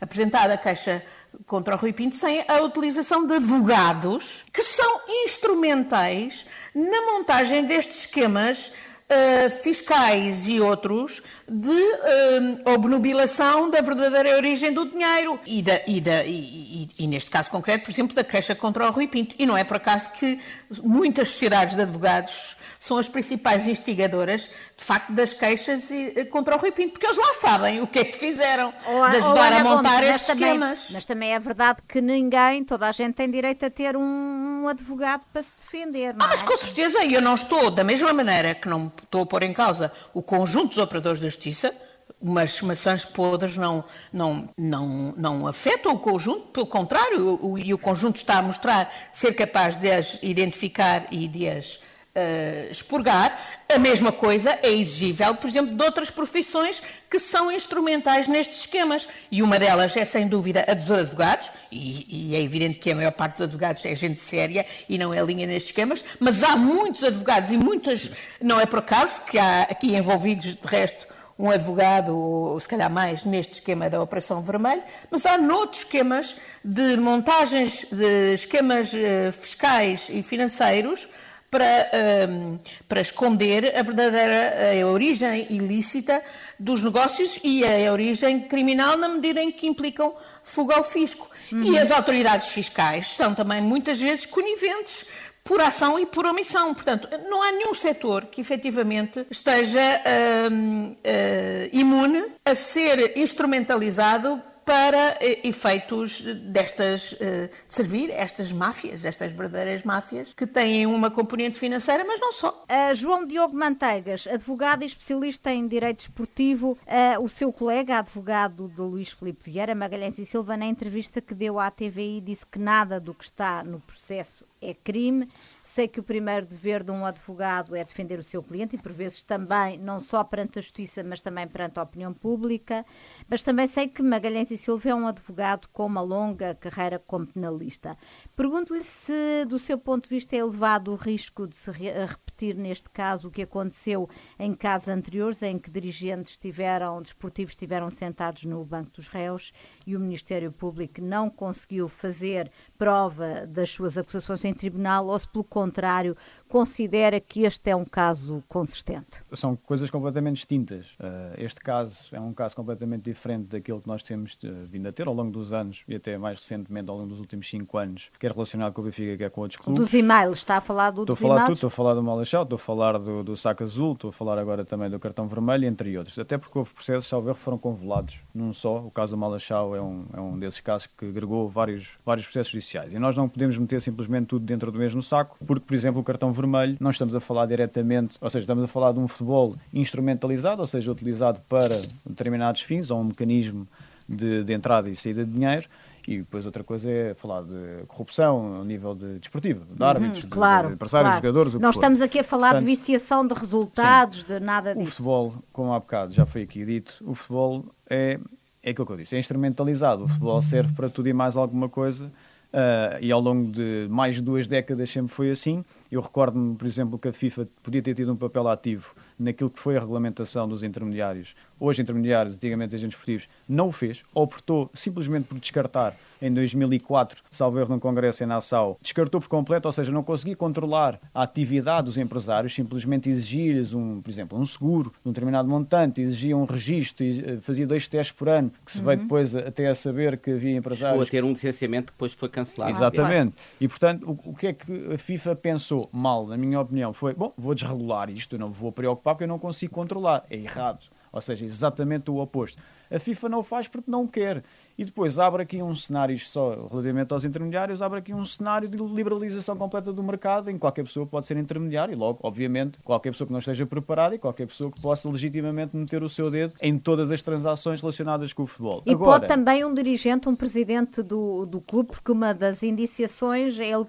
[0.00, 1.02] apresentado a queixa
[1.46, 6.44] contra o Rui Pinto sem a utilização de advogados que são instrumentais
[6.74, 8.72] na montagem destes esquemas
[9.10, 16.00] uh, fiscais e outros de uh, obnubilação da verdadeira origem do dinheiro e, da, e,
[16.00, 19.34] da, e, e, neste caso concreto, por exemplo, da queixa contra o Rui Pinto.
[19.36, 20.38] E não é por acaso que
[20.82, 26.58] muitas sociedades de advogados são as principais instigadoras, de facto, das queixas eh, contra o
[26.58, 29.62] Rui Pinto, porque eles lá sabem o que é que fizeram ou, de ajudar a
[29.62, 30.88] montar Gomes, estes também, esquemas.
[30.90, 35.26] Mas também é verdade que ninguém, toda a gente tem direito a ter um, advogado
[35.30, 36.44] para se defender, não ah, mas é?
[36.44, 39.92] com certeza, eu não estou, da mesma maneira que não estou a pôr em causa
[40.14, 41.74] o conjunto dos operadores da justiça,
[42.20, 47.72] umas maçãs podres não, não, não, não afetam o conjunto, pelo contrário, o, o, e
[47.72, 51.80] o conjunto está a mostrar ser capaz de as identificar e de as
[52.14, 58.26] uh, expurgar, a mesma coisa é exigível, por exemplo, de outras profissões que são instrumentais
[58.28, 59.08] nestes esquemas.
[59.30, 62.94] E uma delas é, sem dúvida, a dos advogados, e, e, é evidente que a
[62.94, 66.56] maior parte dos advogados é gente séria e não é linha nestes esquemas, mas há
[66.56, 71.06] muitos advogados e muitas, não é por acaso, que há aqui envolvidos, de resto,
[71.38, 76.36] um advogado, ou se calhar mais, neste esquema da Operação Vermelho, mas há noutros esquemas
[76.62, 81.08] de montagens de esquemas uh, fiscais e financeiros
[81.50, 81.90] para,
[82.30, 82.58] um,
[82.88, 86.22] para esconder a verdadeira a origem ilícita
[86.58, 91.28] dos negócios e a origem criminal na medida em que implicam fuga ao fisco.
[91.50, 91.64] Uhum.
[91.64, 95.04] E as autoridades fiscais são também muitas vezes coniventes
[95.42, 96.72] por ação e por omissão.
[96.72, 105.40] Portanto, não há nenhum setor que efetivamente esteja uh, imune a ser instrumentalizado para eh,
[105.44, 112.04] efeitos destas, eh, de servir estas máfias, estas verdadeiras máfias, que têm uma componente financeira,
[112.04, 112.64] mas não só.
[112.70, 118.68] Uh, João Diogo Manteigas, advogado e especialista em direito esportivo, uh, o seu colega, advogado
[118.68, 122.58] de Luís Filipe Vieira, Magalhães e Silva, na entrevista que deu à TVI, disse que
[122.58, 125.26] nada do que está no processo é crime.
[125.64, 128.92] Sei que o primeiro dever de um advogado é defender o seu cliente e, por
[128.92, 132.84] vezes, também, não só perante a justiça, mas também perante a opinião pública.
[133.28, 137.26] Mas também sei que Magalhães e Silva é um advogado com uma longa carreira como
[137.26, 137.96] penalista.
[138.36, 142.90] Pergunto-lhe se, do seu ponto de vista, é elevado o risco de se repetir, neste
[142.90, 148.64] caso, o que aconteceu em casos anteriores, em que dirigentes estiveram, desportivos estiveram sentados no
[148.64, 149.52] banco dos réus
[149.90, 155.28] e o Ministério Público não conseguiu fazer prova das suas acusações em tribunal ou se,
[155.28, 156.16] pelo contrário,
[156.48, 159.22] considera que este é um caso consistente?
[159.32, 160.92] São coisas completamente distintas.
[160.92, 164.92] Uh, este caso é um caso completamente diferente daquilo que nós temos uh, vindo a
[164.92, 168.10] ter ao longo dos anos e até mais recentemente ao longo dos últimos cinco anos,
[168.18, 169.80] que é relacionado com o Benfica, que é com outros clubes.
[169.82, 172.44] Dos e-mails, está a falar do Estou a falar tudo, estou a falar do Malachal,
[172.44, 175.66] estou a falar do, do saco azul, estou a falar agora também do cartão vermelho,
[175.66, 176.18] entre outros.
[176.18, 178.78] Até porque houve processos, salvo foram convolados num só.
[178.78, 182.52] O caso do Malachal é um, é um desses casos que agregou vários, vários processos
[182.52, 182.92] judiciais.
[182.92, 186.04] E nós não podemos meter simplesmente tudo dentro do mesmo saco, porque, por exemplo, o
[186.04, 189.56] cartão vermelho, não estamos a falar diretamente, ou seja, estamos a falar de um futebol
[189.72, 193.66] instrumentalizado, ou seja, utilizado para determinados fins, ou um mecanismo
[194.08, 195.66] de, de entrada e saída de dinheiro,
[196.06, 200.30] e depois outra coisa é falar de corrupção ao nível de desportivo, de árbitros, uhum,
[200.30, 201.26] claro, de, empresários, claro.
[201.26, 201.54] jogadores.
[201.54, 204.88] Nós estamos aqui a falar Portanto, de viciação de resultados, sim, de nada disso.
[204.88, 208.18] O futebol, como há bocado já foi aqui dito, o futebol é,
[208.62, 210.04] é aquilo que eu disse, é instrumentalizado.
[210.04, 212.10] O futebol serve para tudo e mais alguma coisa
[212.50, 215.64] Uh, e ao longo de mais de duas décadas sempre foi assim.
[215.90, 219.60] Eu recordo-me, por exemplo, que a FIFA podia ter tido um papel ativo naquilo que
[219.60, 221.36] foi a regulamentação dos intermediários.
[221.60, 227.58] Hoje, intermediários, antigamente agentes esportivos, não o fez, optou simplesmente por descartar em 2004, salvo
[227.58, 231.86] erro num congresso em Nassau, descartou por completo, ou seja, não conseguia controlar a atividade
[231.86, 236.44] dos empresários, simplesmente exigia-lhes, um, por exemplo, um seguro de um determinado montante, exigia um
[236.44, 238.84] registro, eh, fazia dois testes por ano, que se uhum.
[238.84, 240.90] veio depois até a saber que havia empresários...
[240.90, 242.72] Chegou a ter um licenciamento que depois foi cancelado.
[242.72, 243.34] Exatamente.
[243.60, 247.14] E, portanto, o, o que é que a FIFA pensou mal, na minha opinião, foi,
[247.14, 250.24] bom, vou desregular isto, eu não vou preocupar porque eu não consigo controlar.
[250.30, 250.80] É errado.
[251.12, 252.60] Ou seja, exatamente o oposto.
[252.90, 254.42] A FIFA não o faz porque não quer.
[254.80, 258.78] E depois abre aqui um cenário só relativamente aos intermediários, abre aqui um cenário de
[258.78, 263.10] liberalização completa do mercado em que qualquer pessoa pode ser intermediário e logo, obviamente, qualquer
[263.10, 266.54] pessoa que não esteja preparada e qualquer pessoa que possa legitimamente meter o seu dedo
[266.62, 268.82] em todas as transações relacionadas com o futebol.
[268.86, 273.58] E Agora, pode também um dirigente, um presidente do, do clube, porque uma das indiciações
[273.58, 273.86] é ele,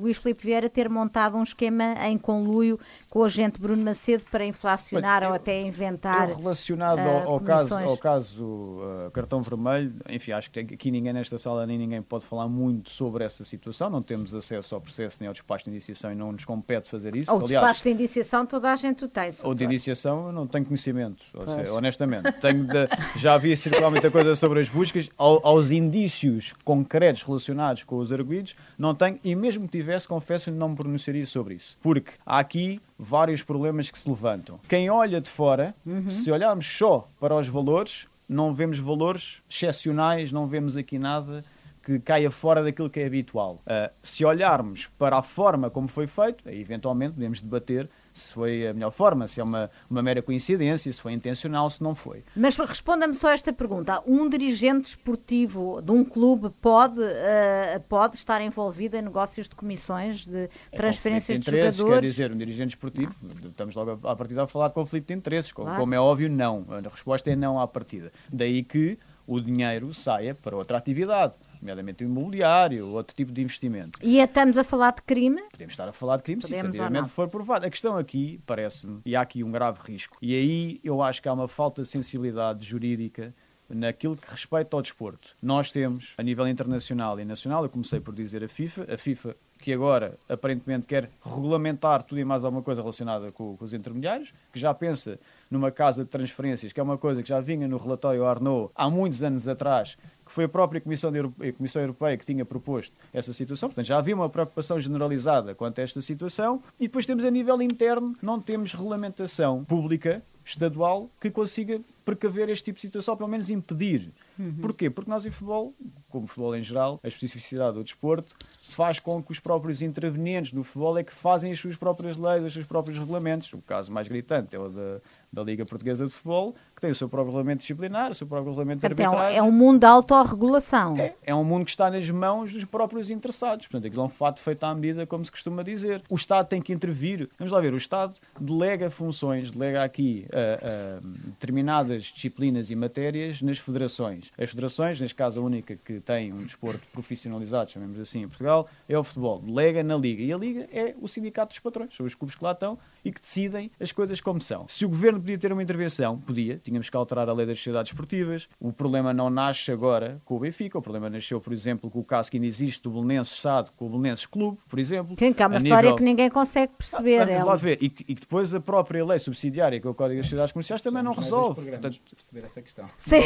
[0.00, 2.76] Luís Filipe Vieira, ter montado um esquema em conluio
[3.08, 6.30] com o agente Bruno Macedo para inflacionar eu, ou até inventar.
[6.30, 10.90] Eu relacionado uh, ao, ao caso, ao caso uh, cartão vermelho, enfim, acho que aqui
[10.90, 13.90] ninguém nesta sala nem ninguém pode falar muito sobre essa situação.
[13.90, 17.16] Não temos acesso ao processo nem ao despacho de indiciação e não nos compete fazer
[17.16, 17.34] isso.
[17.34, 19.30] O despacho de indiciação toda a gente o tem.
[19.42, 22.32] Ou de indiciação eu não tenho conhecimento, seja, honestamente.
[22.40, 27.82] Tenho de, já havia circular muita coisa sobre as buscas, ao, aos indícios concretos relacionados
[27.82, 31.54] com os arguídos, não tenho, e mesmo que tivesse, confesso que não me pronunciaria sobre
[31.54, 31.76] isso.
[31.80, 34.60] Porque há aqui vários problemas que se levantam.
[34.68, 36.08] Quem olha de fora, uhum.
[36.08, 41.44] se olharmos só para os valores, não vemos valores excepcionais, não vemos aqui nada
[41.84, 43.62] que caia fora daquilo que é habitual.
[43.66, 48.68] Uh, se olharmos para a forma como foi feito, aí eventualmente podemos debater se foi
[48.68, 52.24] a melhor forma, se é uma, uma mera coincidência, se foi intencional, se não foi.
[52.36, 58.40] Mas responda-me só esta pergunta: um dirigente esportivo de um clube pode, uh, pode estar
[58.40, 62.16] envolvido em negócios de comissões, de é transferências de, interesses, de jogadores?
[62.16, 65.50] Quer dizer, um dirigente esportivo, estamos logo à partida a falar de conflito de interesses,
[65.50, 65.76] claro.
[65.76, 66.64] como é óbvio, não.
[66.70, 68.12] A resposta é não à partida.
[68.32, 68.96] Daí que
[69.26, 73.98] o dinheiro saia para outra atividade nomeadamente o imobiliário, outro tipo de investimento.
[74.02, 75.42] E estamos a falar de crime?
[75.50, 77.66] Podemos estar a falar de crime Podemos se efetivamente for provado.
[77.66, 81.28] A questão aqui, parece-me, e há aqui um grave risco, e aí eu acho que
[81.28, 83.34] há uma falta de sensibilidade jurídica
[83.68, 85.34] naquilo que respeita ao desporto.
[85.40, 89.34] Nós temos, a nível internacional e nacional, eu comecei por dizer a FIFA, a FIFA
[89.58, 94.34] que agora aparentemente quer regulamentar tudo e mais alguma coisa relacionada com, com, os intermediários,
[94.52, 95.18] que já pensa
[95.54, 98.90] numa casa de transferências, que é uma coisa que já vinha no relatório Arnaud há
[98.90, 102.92] muitos anos atrás, que foi a própria Comissão, de, a Comissão Europeia que tinha proposto
[103.12, 103.68] essa situação.
[103.68, 106.60] Portanto, já havia uma preocupação generalizada quanto a esta situação.
[106.78, 112.64] E depois temos a nível interno, não temos regulamentação pública estadual que consiga precaver este
[112.64, 114.10] tipo de situação, ou pelo menos impedir.
[114.38, 114.56] Uhum.
[114.60, 114.90] Porquê?
[114.90, 115.74] Porque nós em futebol,
[116.08, 120.64] como futebol em geral, a especificidade do desporto faz com que os próprios intervenientes do
[120.64, 123.52] futebol é que fazem as suas próprias leis, os seus próprios regulamentos.
[123.52, 125.00] O caso mais gritante é o da,
[125.32, 128.50] da Liga Portuguesa de Futebol, que tem o seu próprio regulamento disciplinar, o seu próprio
[128.50, 129.38] regulamento de então, arbitragem.
[129.38, 130.96] É um mundo de autorregulação.
[130.98, 133.66] É, é um mundo que está nas mãos dos próprios interessados.
[133.66, 136.02] Portanto, aquilo é um fato feito à medida, como se costuma dizer.
[136.08, 137.28] O Estado tem que intervir.
[137.38, 143.42] Vamos lá ver, o Estado delega funções, delega aqui uh, uh, determinadas disciplinas e matérias
[143.42, 144.23] nas federações.
[144.38, 148.68] As federações, neste caso a única que tem um desporto profissionalizado, chamemos assim, em Portugal,
[148.88, 149.40] é o futebol.
[149.40, 150.22] Delega na Liga.
[150.22, 151.94] E a Liga é o sindicato dos patrões.
[151.94, 154.66] São os clubes que lá estão e que decidem as coisas como são.
[154.68, 156.58] Se o governo podia ter uma intervenção, podia.
[156.62, 158.48] Tínhamos que alterar a lei das sociedades esportivas.
[158.58, 160.78] O problema não nasce agora com o Benfica.
[160.78, 163.86] O problema nasceu, por exemplo, com o caso que ainda existe do Belenenses SAD com
[163.86, 165.16] o Belenenses Clube, por exemplo.
[165.16, 165.96] Que é uma história nível...
[165.96, 167.20] que ninguém consegue perceber.
[167.20, 167.78] Ah, vamos lá ver.
[167.82, 170.82] E, e, que depois a própria lei subsidiária, que é o Código das Sociedades Comerciais,
[170.82, 171.70] também não resolve.
[171.70, 172.88] Portanto, perceber essa questão.
[172.96, 173.22] Sim.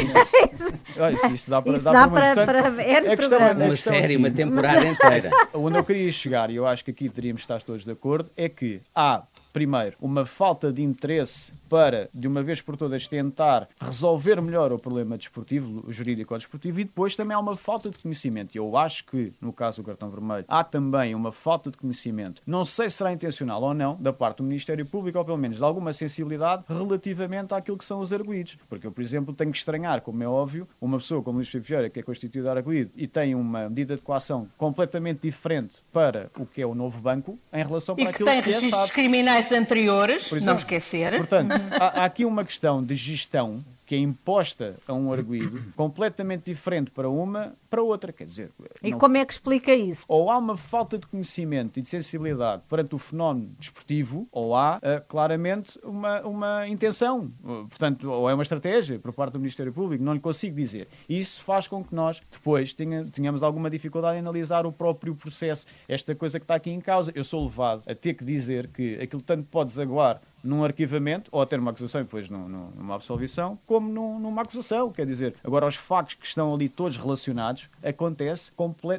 [0.99, 3.75] Olha, isso, isso dá para, isso dá, dá para, para, para, é questão, é Uma
[3.75, 5.29] série, uma temporada inteira.
[5.53, 8.49] Onde eu queria chegar, e eu acho que aqui teríamos estar todos de acordo, é
[8.49, 9.23] que há
[9.59, 14.79] primeiro, uma falta de interesse para, de uma vez por todas, tentar resolver melhor o
[14.79, 18.55] problema desportivo, jurídico ou desportivo, e depois também há uma falta de conhecimento.
[18.55, 22.41] E eu acho que, no caso do cartão vermelho, há também uma falta de conhecimento,
[22.47, 25.57] não sei se será intencional ou não, da parte do Ministério Público, ou pelo menos
[25.57, 28.57] de alguma sensibilidade relativamente àquilo que são os arguídos.
[28.69, 31.67] Porque eu, por exemplo, tenho que estranhar, como é óbvio, uma pessoa como Luís Filipe
[31.67, 36.45] Vieira, que é constituído arguído e tem uma medida de coação completamente diferente para o
[36.45, 38.91] que é o novo banco, em relação para e aquilo que, que é SAD.
[38.91, 41.15] criminais anteriores, não esquecer.
[41.17, 46.43] Portanto, há, há aqui uma questão de gestão que é imposta a um arguído completamente
[46.43, 48.13] diferente para uma para outra.
[48.13, 48.51] Quer dizer,
[48.83, 50.05] e como é que explica isso?
[50.07, 54.77] Ou há uma falta de conhecimento e de sensibilidade perante o fenómeno desportivo, ou há
[54.77, 60.03] uh, claramente uma, uma intenção, portanto, ou é uma estratégia por parte do Ministério Público,
[60.03, 60.87] não lhe consigo dizer.
[61.07, 65.65] Isso faz com que nós depois tenha, tenhamos alguma dificuldade em analisar o próprio processo.
[65.87, 68.99] Esta coisa que está aqui em causa, eu sou levado a ter que dizer que
[69.01, 73.89] aquilo tanto pode desaguar num arquivamento ou até numa acusação e depois numa absolvição, como
[73.89, 74.91] numa acusação.
[74.91, 78.51] Quer dizer, agora os factos que estão ali todos relacionados acontece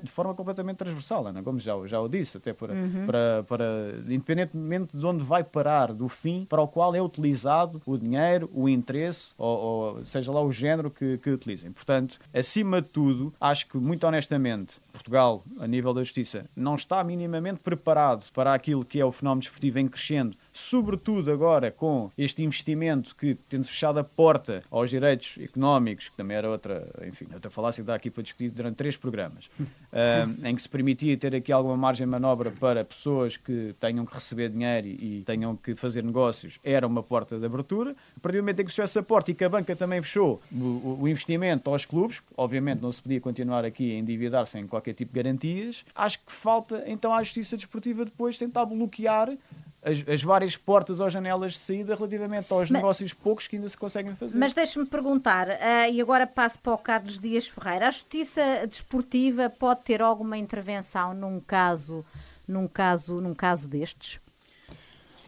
[0.02, 3.06] de forma completamente transversal, Ana, como já, já o disse, até para, uhum.
[3.06, 3.64] para, para,
[4.08, 8.68] independentemente de onde vai parar, do fim para o qual é utilizado o dinheiro, o
[8.68, 11.72] interesse, ou, ou seja lá o género que, que utilizem.
[11.72, 17.02] Portanto, acima de tudo, acho que muito honestamente, Portugal, a nível da justiça, não está
[17.04, 22.42] minimamente preparado para aquilo que é o fenómeno desportivo em crescendo sobretudo agora com este
[22.42, 27.50] investimento que, tendo fechado a porta aos direitos económicos, que também era outra, enfim, outra
[27.50, 31.34] falácia que dá aqui para discutir durante três programas, uh, em que se permitia ter
[31.34, 35.74] aqui alguma margem de manobra para pessoas que tenham que receber dinheiro e, tenham que
[35.74, 37.94] fazer negócios, era uma porta de abertura.
[38.16, 40.02] A partir do momento em que se fechou essa porta e que a banca também
[40.02, 44.66] fechou o, o investimento aos clubes, obviamente não se podia continuar aqui a endividar sem
[44.66, 49.36] qualquer tipo de garantias, acho que falta então à justiça desportiva depois tentar bloquear
[49.82, 53.68] as, as, várias portas ou janelas de saída relativamente aos mas, negócios poucos que ainda
[53.68, 54.38] se conseguem fazer.
[54.38, 59.48] Mas deixe-me perguntar, uh, e agora passo para o Carlos Dias Ferreira, a justiça desportiva
[59.50, 62.04] pode ter alguma intervenção num caso,
[62.46, 64.20] num caso, num caso destes?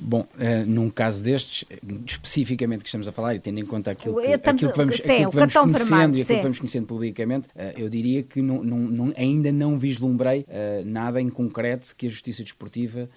[0.04, 1.64] Bom, uh, num caso destes,
[2.04, 5.12] especificamente que estamos a falar, e tendo em conta aquilo que, aquilo que vamos, sim,
[5.12, 6.34] aquilo que vamos conhecendo vermelho, e aquilo sim.
[6.34, 10.84] que vamos conhecendo publicamente, uh, eu diria que não, não, não, ainda não vislumbrei uh,
[10.84, 13.08] nada em concreto que a justiça desportiva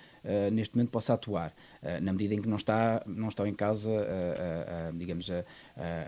[0.51, 1.53] neste momento possa atuar.
[2.01, 3.89] na medida em que não, está, não estão em causa,
[4.95, 5.29] digamos,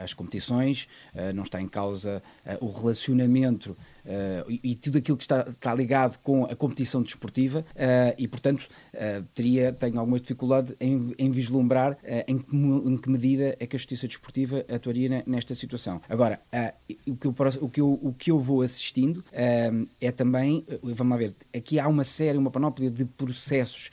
[0.04, 0.88] as competições,
[1.36, 2.22] não está em causa
[2.60, 3.78] o relacionamento
[4.08, 8.68] uh, e, tudo aquilo que está, está, ligado com a competição desportiva uh, e, portanto,
[8.94, 13.76] uh, teria, tenho alguma dificuldade em, em vislumbrar em que, em, que, medida é que
[13.76, 16.02] a justiça desportiva atuaria nesta situação.
[16.08, 16.40] Agora,
[17.06, 21.36] o, que eu, o, que eu, o que eu vou assistindo é também, vamos ver,
[21.56, 23.90] aqui há uma série, uma panóplia de processos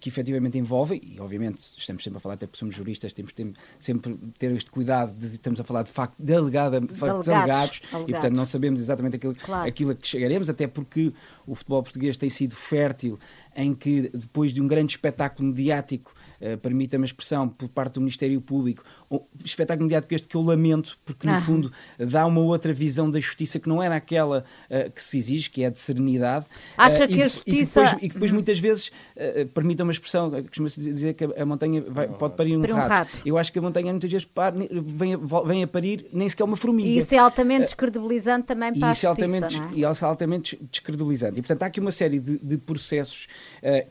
[0.00, 3.52] que efetivamente envolvem, e obviamente estamos sempre a falar, até porque somos juristas, temos de
[3.78, 7.82] sempre ter este cuidado de estamos a falar de facto de alegada, de factos alegados,
[7.92, 9.68] alegados, e portanto não sabemos exatamente aquilo claro claro.
[9.68, 11.12] aquilo a que chegaremos, até porque
[11.46, 13.18] o futebol português tem sido fértil
[13.54, 18.00] em que, depois de um grande espetáculo mediático, uh, permita-me a expressão, por parte do
[18.00, 21.40] Ministério Público, um espetáculo mediático este que eu lamento, porque, no ah.
[21.40, 25.50] fundo, dá uma outra visão da justiça que não era aquela uh, que se exige,
[25.50, 26.46] que é a de serenidade.
[26.76, 27.50] Acha uh, que a justiça...
[27.50, 31.46] E que depois, e depois muitas vezes, uh, permita-me a expressão, costuma-se dizer que a
[31.46, 32.88] montanha vai, pode parir um, um rato.
[32.88, 33.10] rato.
[33.24, 36.44] Eu acho que a montanha muitas vezes par, vem, a, vem a parir nem sequer
[36.44, 36.88] uma formiga.
[36.88, 39.68] E isso é altamente descredibilizante também para a justiça, é altamente, é?
[39.72, 41.38] E isso é altamente descredibilizante.
[41.38, 43.26] E, portanto, há aqui uma série de, de processos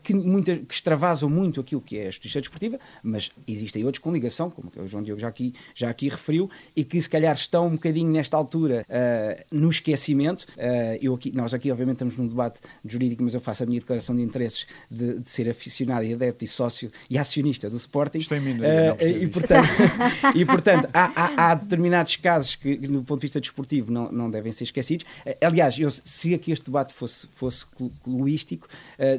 [0.02, 4.12] que, muita, que extravasam muito aquilo que é a justiça desportiva, mas existem outros com
[4.12, 7.66] ligação, como o João Diogo já aqui, já aqui referiu, e que se calhar estão
[7.66, 10.46] um bocadinho nesta altura uh, no esquecimento.
[10.56, 13.80] Uh, eu aqui, nós aqui, obviamente, estamos num debate jurídico, mas eu faço a minha
[13.80, 18.18] declaração de interesses de, de ser aficionado e adepto e sócio e acionista do Sporting.
[18.18, 19.68] Estou em minoria, uh, e, portanto,
[20.34, 24.30] e, portanto, há, há, há, determinados casos que, do ponto de vista desportivo, não, não
[24.30, 25.06] devem ser esquecidos.
[25.40, 27.64] aliás, eu, se aqui este debate fosse, fosse
[28.02, 28.68] cluístico,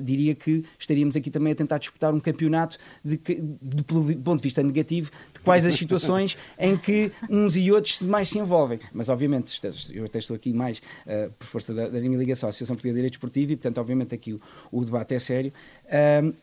[0.01, 2.77] diria que estaríamos aqui também a tentar disputar um campeonato
[3.07, 7.71] de, de, do ponto de vista negativo de quais as situações em que uns e
[7.71, 8.79] outros mais se envolvem.
[8.93, 9.59] Mas, obviamente,
[9.93, 12.93] eu até estou aqui mais uh, por força da, da, minha ligação à Associação Portuguesa
[12.93, 14.39] de Direito Esportivo e, portanto, obviamente, aqui o,
[14.71, 15.53] o debate é sério.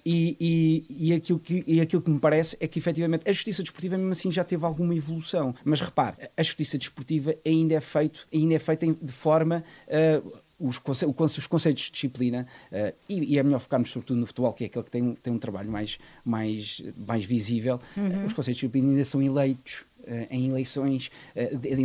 [0.04, 3.62] E, e, e, aquilo que, e aquilo que me parece é que, efetivamente, a justiça
[3.62, 5.54] desportiva, mesmo assim, já teve alguma evolução.
[5.64, 9.62] Mas repare, a justiça desportiva ainda é, feito, ainda é feita de forma.
[9.86, 14.26] Uh, os, conce os conceitos de disciplina, uh, e, e, é melhor focarmos sobretudo no
[14.26, 18.22] futebol, que é aquele que tem, tem um trabalho mais, mais, mais visível, uhum.
[18.22, 19.84] uh, os conceitos de disciplina ainda são eleitos
[20.30, 21.10] em eleições,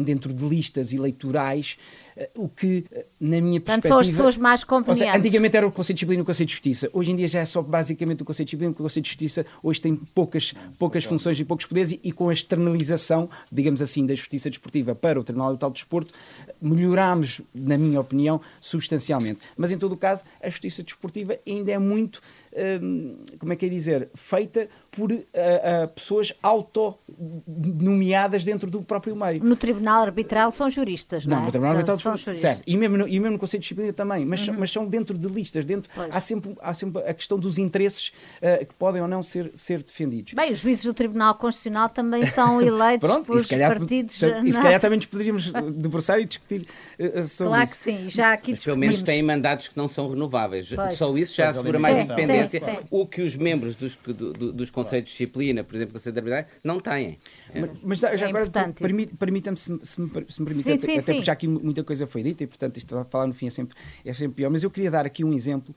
[0.04, 1.78] dentro de listas eleitorais,
[2.36, 2.84] o que,
[3.20, 3.88] na minha Portanto, perspectiva...
[3.88, 5.08] são as pessoas mais convenientes.
[5.08, 6.90] Seja, antigamente era o conceito de disciplina e o conceito de justiça.
[6.92, 9.10] Hoje em dia já é só basicamente o conceito de disciplina, porque o conceito de
[9.12, 13.82] justiça hoje tem poucas, poucas funções e poucos poderes e, e com a externalização, digamos
[13.82, 16.14] assim, da justiça desportiva para o Tribunal Total de Desporto,
[16.62, 19.40] melhorámos, na minha opinião, substancialmente.
[19.56, 22.22] Mas, em todo o caso, a justiça desportiva ainda é muito,
[23.38, 29.44] como é que é dizer, feita por uh, uh, pessoas auto-nomeadas dentro do próprio meio.
[29.44, 31.46] No Tribunal Arbitral são juristas, não, não é?
[31.46, 32.64] No Tribunal Arbitral são, são certo.
[32.66, 34.56] E mesmo, no, e mesmo no Conselho de Disciplina também, mas, uhum.
[34.58, 38.66] mas são dentro de listas, dentro, há, sempre, há sempre a questão dos interesses uh,
[38.66, 40.34] que podem ou não ser, ser defendidos.
[40.34, 44.20] Bem, os juízes do Tribunal Constitucional também são eleitos Pronto, por partidos...
[44.44, 46.66] E se calhar também nos poderíamos debruçar e discutir
[47.00, 47.74] uh, sobre claro isso.
[47.74, 50.74] que sim, já aqui Mas pelo menos têm mandatos que não são renováveis.
[50.74, 50.96] Pois.
[50.96, 52.78] Só isso já assegura mais independência, sim, sim.
[52.90, 56.20] o que os membros dos, do, dos Conselhos de Disciplina, por exemplo, o Conselho de
[56.20, 57.20] Arbitrário, não têm.
[57.54, 58.50] Mas, mas já, já é agora,
[59.18, 61.84] permita-me, se, se, me, se me permite, sim, até, sim, até porque já aqui muita
[61.84, 64.50] coisa foi dita e, portanto, isto a falar no fim é sempre, é sempre pior.
[64.50, 65.74] Mas eu queria dar aqui um exemplo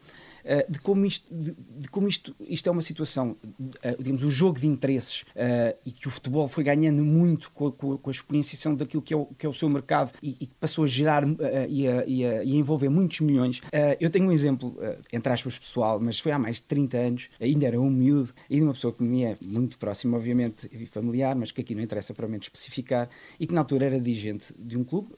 [0.69, 4.59] de como, isto, de, de, como isto, isto é uma situação, uh, digamos, o jogo
[4.59, 9.03] de interesses uh, e que o futebol foi ganhando muito com a, com a, daquilo
[9.03, 11.25] que é o, que é o seu mercado e, e passou a gerar
[11.69, 13.61] e a, e, a, e, a, envolver muitos milhões.
[14.01, 14.77] eu tenho um exemplo,
[15.13, 18.63] entre aspas, pessoal, mas foi há mais de 30 anos, ainda era um miúdo, de
[18.63, 22.15] uma pessoa que me é muito próxima, obviamente, e familiar, mas que aqui não interessa
[22.15, 25.11] para mim especificar, e que na altura era dirigente de um clube,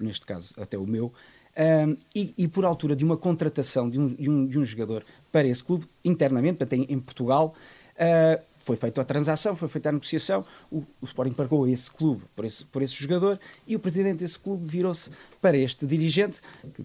[0.00, 1.12] neste caso até o meu,
[1.58, 5.04] um, e, e, por altura de uma contratação de um, de um, de um jogador
[5.32, 7.52] para esse clube, internamente, até em, em Portugal,
[7.94, 12.22] uh, foi feita a transação, foi feita a negociação, o, o Sporting pagou esse clube
[12.36, 15.10] por esse, por esse jogador e o presidente desse clube virou-se
[15.40, 16.40] para este dirigente,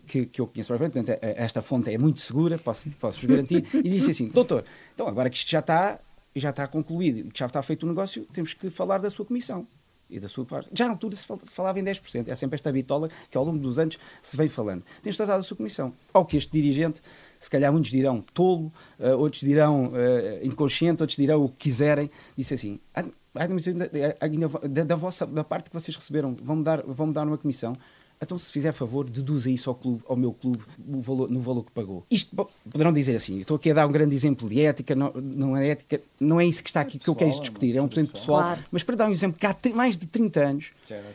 [0.08, 3.90] que, que eu conheço perfeitamente, portanto, esta fonte é muito segura, posso, posso garantir, e
[3.90, 6.00] disse assim: Doutor, então agora que isto já está,
[6.36, 9.68] já está concluído, que já está feito o negócio, temos que falar da sua comissão
[10.10, 10.70] e da sua parte.
[10.74, 13.80] Já na altura se falava em 10%, é sempre esta bitola que ao longo dos
[13.80, 14.84] anos se vem falando.
[15.02, 15.94] Tens tratado da sua comissão.
[16.14, 17.02] Ao que este dirigente,
[17.40, 22.10] se calhar muitos dirão tolo, uh, outros dirão uh, inconsciente, outros dirão o que quiserem,
[22.38, 23.04] disse assim, ah,
[23.36, 27.76] ah, da, da, vossa, da parte que vocês receberam, vão-me dar, vão dar uma comissão,
[28.24, 31.72] então, se fizer favor, deduza isso ao, clube, ao meu clube valor, no valor que
[31.72, 32.06] pagou.
[32.10, 35.58] Isto poderão dizer assim, estou aqui a dar um grande exemplo de ética, não, não
[35.58, 38.14] é ética, não é isso que está aqui que eu quero discutir, é um exemplo
[38.14, 38.62] pessoal, claro.
[38.72, 40.72] mas para dar um exemplo que há mais de 30 anos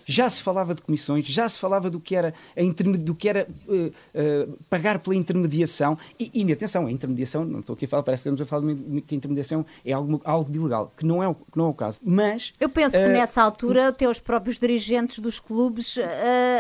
[0.07, 3.47] já se falava de comissões, já se falava do que era, a do que era
[3.67, 8.03] uh, uh, pagar pela intermediação e, e, atenção, a intermediação, não estou aqui a falar,
[8.03, 11.05] parece que estamos a falar de que a intermediação é algo, algo de ilegal, que
[11.05, 12.53] não é, que não é o caso, mas...
[12.59, 15.97] Eu penso uh, que nessa altura, teus próprios dirigentes dos clubes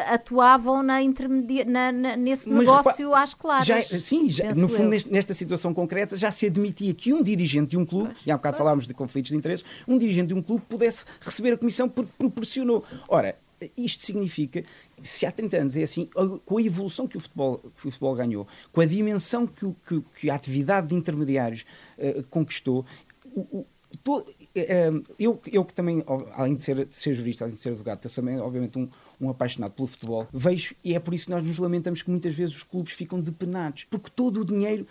[0.07, 3.67] atuaram atuavam na intermedia, na, na, nesse Mas, negócio às claras.
[3.67, 7.71] Já, sim, já, no fundo, neste, nesta situação concreta, já se admitia que um dirigente
[7.71, 8.65] de um clube, pois, e há um bocado pois.
[8.65, 12.13] falámos de conflitos de interesses, um dirigente de um clube pudesse receber a comissão porque
[12.17, 12.85] proporcionou.
[13.09, 13.37] Ora,
[13.77, 14.63] isto significa,
[15.03, 16.09] se há 30 anos é assim,
[16.45, 19.75] com a evolução que o futebol, que o futebol ganhou, com a dimensão que, o,
[19.87, 21.65] que, que a atividade de intermediários
[21.99, 22.87] uh, conquistou,
[23.35, 23.67] o, o,
[24.05, 27.61] todo, uh, eh, eu, eu que também, além de ser, de ser jurista, além de
[27.61, 28.89] ser advogado, eu também, obviamente, um,
[29.21, 32.35] um apaixonado pelo futebol, vejo, e é por isso que nós nos lamentamos que muitas
[32.35, 34.87] vezes os clubes ficam depenados, porque todo o dinheiro,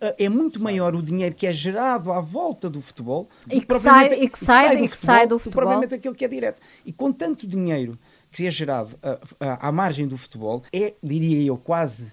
[0.00, 3.78] eh, é muito maior o dinheiro que é gerado à volta do futebol e que,
[3.78, 5.62] sai, e que, sai, e que sai do futebol, do futebol.
[5.62, 6.60] propriamente aquele que é direto.
[6.84, 7.98] E com tanto dinheiro
[8.30, 8.98] que é gerado
[9.40, 12.12] à, margem do futebol, é, diria eu, quase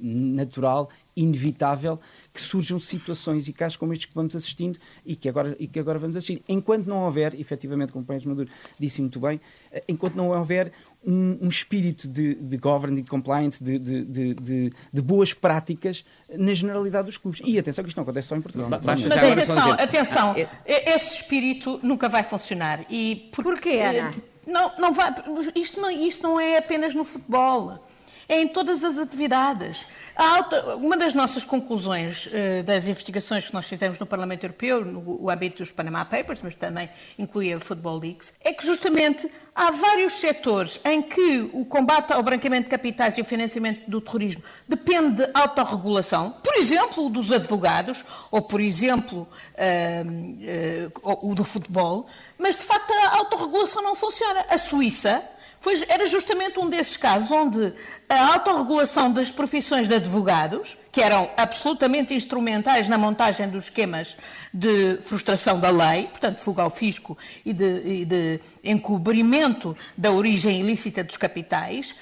[0.00, 2.00] natural, inevitável,
[2.32, 5.78] que surjam situações e casos como estes que vamos assistindo e que agora, e que
[5.78, 6.42] agora vamos assistir.
[6.48, 8.48] Enquanto não houver, efetivamente, como o Pérez Maduro
[8.78, 9.40] disse muito bem,
[9.88, 10.72] enquanto não houver
[11.04, 16.54] um, um espírito de, de governance, de compliance, de, de, de, de, boas práticas na
[16.54, 17.40] generalidade dos clubes.
[17.44, 18.68] E atenção que isto não acontece só em Portugal.
[18.68, 20.34] Mas, mas atenção, atenção,
[20.66, 22.84] esse espírito nunca vai funcionar.
[22.88, 24.14] E por, Porquê, Ana?
[24.46, 25.14] Não, não vai,
[25.54, 27.86] isto, não, isto não é apenas no futebol,
[28.28, 29.84] é em todas as atividades.
[30.14, 35.30] Alta, uma das nossas conclusões uh, das investigações que nós fizemos no Parlamento Europeu, no,
[35.30, 36.88] âmbito dos Panama Papers, mas também
[37.18, 42.64] incluía Football Leaks, é que justamente há vários setores em que o combate ao branqueamento
[42.64, 48.42] de capitais e o financiamento do terrorismo depende de autorregulação, por exemplo, dos advogados, ou
[48.42, 52.06] por exemplo, uh, uh, o do futebol,
[52.38, 54.44] mas de facto a autorregulação não funciona.
[54.48, 55.22] A Suíça
[55.62, 57.72] foi, era justamente um desses casos onde
[58.08, 64.16] a autorregulação das profissões de advogados, que eram absolutamente instrumentais na montagem dos esquemas
[64.52, 70.60] de frustração da lei, portanto, fuga ao fisco e de, e de encobrimento da origem
[70.60, 71.94] ilícita dos capitais,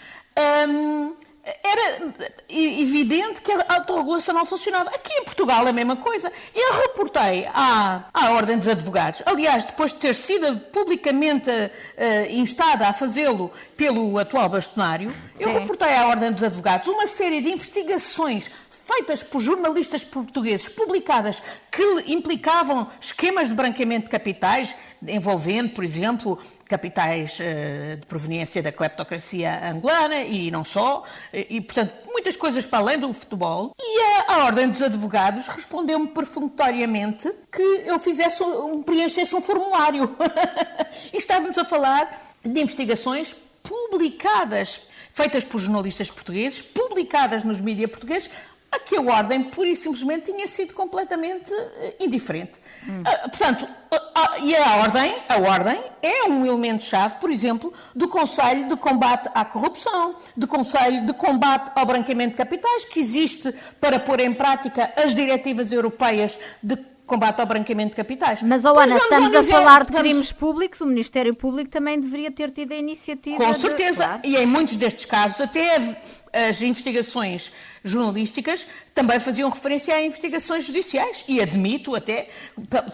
[0.67, 1.15] hum,
[1.63, 2.15] era
[2.49, 4.91] evidente que a autorregulação não funcionava.
[4.91, 6.33] Aqui em Portugal é a mesma coisa.
[6.55, 12.87] Eu reportei à, à Ordem dos Advogados, aliás, depois de ter sido publicamente uh, instada
[12.87, 15.45] a fazê-lo pelo atual bastonário, Sim.
[15.45, 21.41] eu reportei à Ordem dos Advogados uma série de investigações feitas por jornalistas portugueses, publicadas,
[21.71, 24.75] que implicavam esquemas de branqueamento de capitais,
[25.07, 26.39] envolvendo, por exemplo,
[26.71, 32.79] capitais uh, de proveniência da cleptocracia angolana e não só, e, portanto, muitas coisas para
[32.79, 33.73] além do futebol.
[33.79, 40.17] E a, a Ordem dos Advogados respondeu-me perfunctoriamente que eu fizesse um, preenchesse um formulário.
[41.13, 44.81] e estávamos a falar de investigações publicadas
[45.13, 48.31] feitas por jornalistas portugueses, publicadas nos mídias portugueses,
[48.73, 52.53] a que a ordem, pura e simplesmente, tinha sido completamente uh, indiferente.
[52.89, 53.01] Hum.
[53.01, 58.69] Uh, portanto, uh, e a ordem, a ordem é um elemento-chave, por exemplo, do Conselho
[58.69, 63.99] de Combate à Corrupção, do Conselho de Combate ao Branqueamento de Capitais, que existe para
[63.99, 66.77] pôr em prática as diretivas europeias de
[67.11, 68.41] combate ao branqueamento de capitais.
[68.41, 72.53] Mas, oh, Ana, estamos a falar de crimes públicos, o Ministério Público também deveria ter
[72.53, 73.37] tido a iniciativa.
[73.37, 74.09] Com certeza, de...
[74.09, 74.21] claro.
[74.23, 75.97] e em muitos destes casos, até
[76.33, 77.51] as investigações
[77.85, 78.65] jornalísticas
[78.95, 82.29] também faziam referência a investigações judiciais e admito até,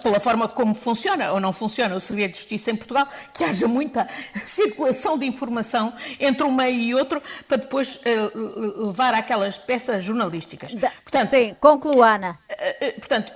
[0.02, 3.66] pela forma como funciona ou não funciona o Serviço de Justiça em Portugal, que haja
[3.66, 4.08] muita
[4.46, 10.72] circulação de informação entre um meio e outro para depois uh, levar àquelas peças jornalísticas.
[11.02, 12.38] Portanto, Sim, conclua, Ana.
[12.50, 13.32] Uh, uh, portanto,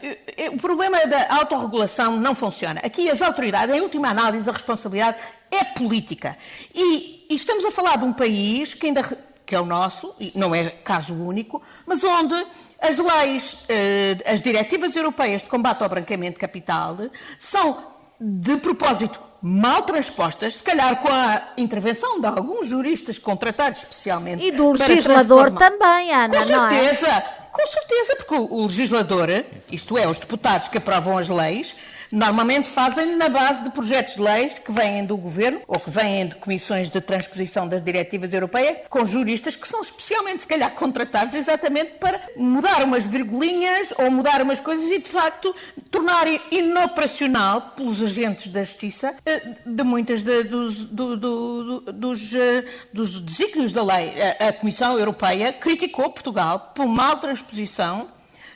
[0.53, 2.81] o problema da autorregulação não funciona.
[2.85, 5.19] Aqui as autoridades, em última análise, a responsabilidade
[5.51, 6.37] é política.
[6.73, 9.03] E, e estamos a falar de um país que ainda
[9.51, 12.47] que é o nosso, e não é caso único, mas onde
[12.81, 16.97] as leis, eh, as diretivas europeias de combate ao branqueamento de capital
[17.41, 17.85] são,
[18.21, 24.45] de propósito, mal transpostas, se calhar com a intervenção de alguns juristas contratados especialmente.
[24.47, 27.21] E do legislador também, Ana, com certeza, não é?
[27.51, 29.29] Com certeza, porque o legislador,
[29.69, 31.75] isto é, os deputados que aprovam as leis,
[32.13, 36.27] Normalmente fazem na base de projetos de lei que vêm do governo ou que vêm
[36.27, 41.37] de comissões de transposição das diretivas europeias, com juristas que são especialmente, se calhar, contratados
[41.37, 45.55] exatamente para mudar umas virgulinhas ou mudar umas coisas e, de facto,
[45.89, 52.65] tornar inoperacional pelos agentes da justiça eh, de muitas de, dos, do, do, dos, eh,
[52.93, 54.15] dos desígnios da lei.
[54.41, 58.09] A Comissão Europeia criticou Portugal por mal transposição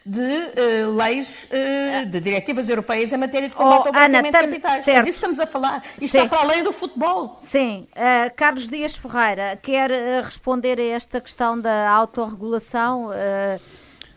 [0.07, 4.45] de uh, leis, uh, de diretivas europeias em matéria de combate oh, ao branqueamento de
[4.47, 4.85] capitais.
[4.85, 4.99] Certo.
[4.99, 5.83] É disso estamos a falar.
[6.01, 6.25] Isto Sim.
[6.25, 7.39] está para além do futebol.
[7.41, 7.89] Sim.
[7.93, 9.91] Uh, Carlos Dias Ferreira quer
[10.23, 13.11] responder a esta questão da autorregulação.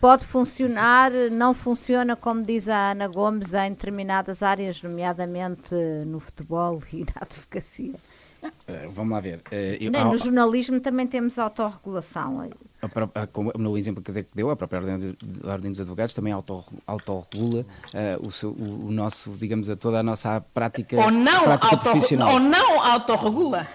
[0.00, 5.74] Pode funcionar, não funciona, como diz a Ana Gomes, em determinadas áreas, nomeadamente
[6.06, 7.94] no futebol e na advocacia.
[8.42, 9.38] Uh, vamos lá ver.
[9.50, 12.48] Uh, eu, no jornalismo também temos autorregulação.
[12.80, 16.32] A, a, no exemplo que deu, a própria Ordem, de, a ordem dos Advogados também
[16.32, 21.10] auto, autorregula uh, o, seu, o, o, nosso, digamos, a toda a nossa prática, ou
[21.10, 22.34] não prática auto, profissional.
[22.34, 23.66] Ou não autorregula.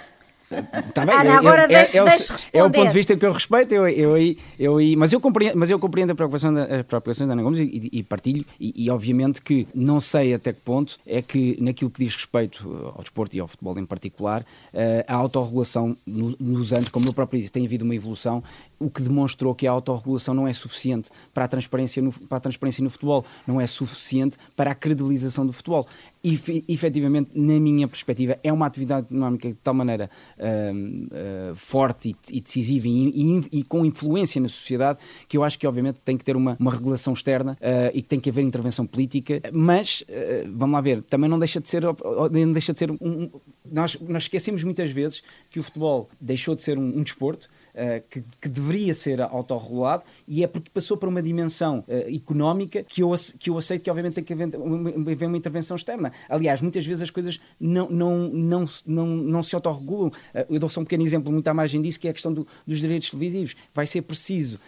[0.93, 3.73] Tá bem, Ana, agora é, deixe é, é o ponto de vista que eu respeito,
[3.73, 7.27] eu, eu, eu, eu, mas, eu compreendo, mas eu compreendo a preocupação da, a preocupação
[7.27, 10.97] da Ana Gomes e, e partilho, e, e, obviamente que não sei até que ponto
[11.05, 14.43] é que naquilo que diz respeito ao desporto e ao futebol em particular,
[14.73, 18.43] eh, a autorregulação no, nos anos, como eu próprio disse, tem havido uma evolução,
[18.79, 22.41] o que demonstrou que a autorregulação não é suficiente para a transparência no, para a
[22.41, 25.87] transparência no futebol, não é suficiente para a credibilização do futebol.
[26.25, 32.15] E efetivamente, na minha perspectiva, é uma atividade económica de tal maneira uh, uh, forte
[32.31, 35.99] e, e decisiva e, e, e, com influência na sociedade que eu acho que, obviamente,
[36.05, 39.41] tem que ter uma, uma regulação externa uh, e que tem que haver intervenção política,
[39.51, 40.05] mas,
[40.53, 43.29] vamos lá ver, também não deixa de ser, não deixa de ser um,
[43.69, 48.03] nós, nós esquecemos muitas vezes que o futebol deixou de ser um, um desporto uh,
[48.09, 53.01] que, que, deveria ser autorregulado e é porque passou para uma dimensão uh, económica que
[53.01, 56.11] eu, que eu aceito que obviamente tem que haver uma, uma, intervenção externa.
[56.29, 60.07] Aliás, muitas vezes as coisas não, não, não, não, não se autorregulam.
[60.07, 62.33] Uh, eu dou só um pequeno exemplo muito à margem disso, que é a questão
[62.33, 63.55] do, dos direitos televisivos.
[63.73, 64.59] Vai ser preciso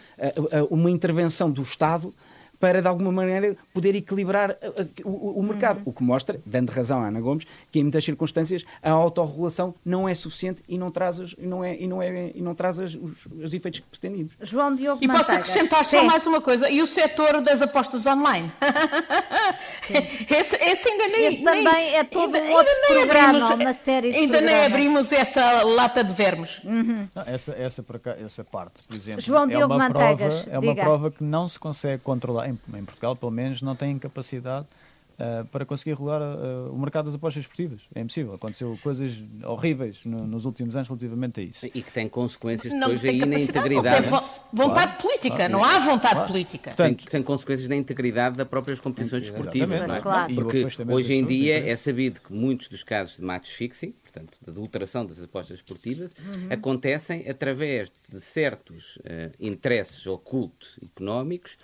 [0.70, 2.12] uma intervenção do Estado
[2.58, 5.78] para de alguma maneira poder equilibrar uh, uh, o, o, mercado.
[5.78, 5.82] Uhum.
[5.86, 10.08] O que mostra, dando razão à Ana Gomes, que em muitas circunstâncias a autorregulação não
[10.08, 12.78] é suficiente e não traz, os, e não é, e não é, e não traz
[12.78, 14.34] os, os efeitos que pretendíamos.
[14.40, 16.06] João Diogo E posso acrescentar só Sim.
[16.06, 18.50] mais uma coisa, e o setor das apostas online?
[20.30, 21.26] esse, esse ainda nem...
[21.26, 24.60] Esse também nem, é todo ainda, um outro programa, abrimos, uma série de Ainda programas.
[24.60, 26.60] nem abrimos essa lata de vermes.
[26.64, 27.08] Uhum.
[27.14, 27.84] Não, essa, essa,
[28.24, 31.58] essa parte, por exemplo, João é Diogo uma, prova, é uma prova que não se
[31.58, 34.66] consegue controlar em, em Portugal, pelo menos, não têm capacidade
[35.16, 37.80] Uh, para conseguir regular uh, o mercado das apostas esportivas.
[37.94, 38.34] É impossível.
[38.34, 41.66] Aconteceu coisas horríveis no, nos últimos anos relativamente a isso.
[41.72, 44.10] E que tem consequências depois aí na integridade.
[44.10, 44.20] Tem
[44.52, 45.00] vontade claro.
[45.00, 45.52] política, claro.
[45.54, 46.28] não há vontade claro.
[46.28, 46.70] política.
[46.72, 49.90] Portanto, tem, tem, consequências na integridade das próprias competições desportivas.
[49.90, 50.00] É?
[50.00, 50.34] Claro.
[50.34, 54.50] Porque hoje em dia é sabido que muitos dos casos de match fixing, portanto, de
[54.50, 56.48] adulteração das apostas esportivas, uhum.
[56.50, 61.56] acontecem através de certos uh, interesses ocultos económicos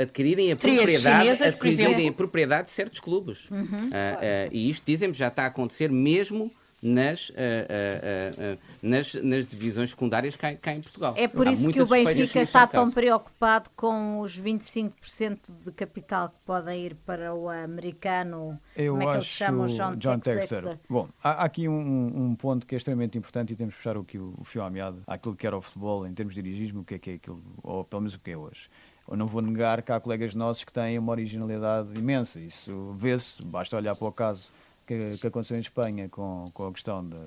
[0.00, 3.50] adquirirem a propriedade, chinesas, adquirirem a propriedade de certos clubes.
[3.50, 3.64] Uhum.
[3.64, 6.50] Uh, uh, e isto, dizem já está a acontecer mesmo
[6.82, 11.14] nas, uh, uh, uh, nas, nas, divisões secundárias cá, cá, em Portugal.
[11.16, 16.30] É por Há isso que o Benfica está tão preocupado com os 25% de capital
[16.30, 18.58] que podem ir para o americano.
[18.76, 20.78] Eu como é que acho, chama, John, John Texter.
[20.90, 24.04] Bom, há, aqui um, um, ponto que é extremamente importante e temos que puxar o,
[24.38, 26.94] o fio à meada àquilo que era o futebol em termos de dirigismo, o que
[26.94, 28.68] é que é aquilo, ou pelo menos o que é hoje.
[29.08, 32.40] Eu não vou negar que há colegas nossos que têm uma originalidade imensa.
[32.40, 34.52] Isso vê-se, basta olhar para o caso
[34.86, 37.18] que, que aconteceu em Espanha com, com a questão da,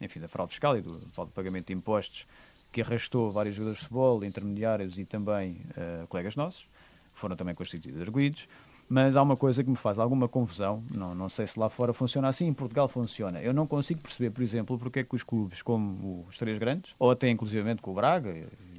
[0.00, 2.26] enfim, da fraude fiscal e do, do pagamento de impostos,
[2.70, 6.66] que arrastou vários jogadores de futebol, intermediários e também uh, colegas nossos,
[7.12, 8.48] foram também constituídos arguídos.
[8.88, 11.94] Mas há uma coisa que me faz alguma confusão, não, não sei se lá fora
[11.94, 13.40] funciona assim, em Portugal funciona.
[13.40, 16.94] Eu não consigo perceber, por exemplo, porque é que os clubes como os três grandes,
[16.98, 18.30] ou até inclusivamente com o Braga,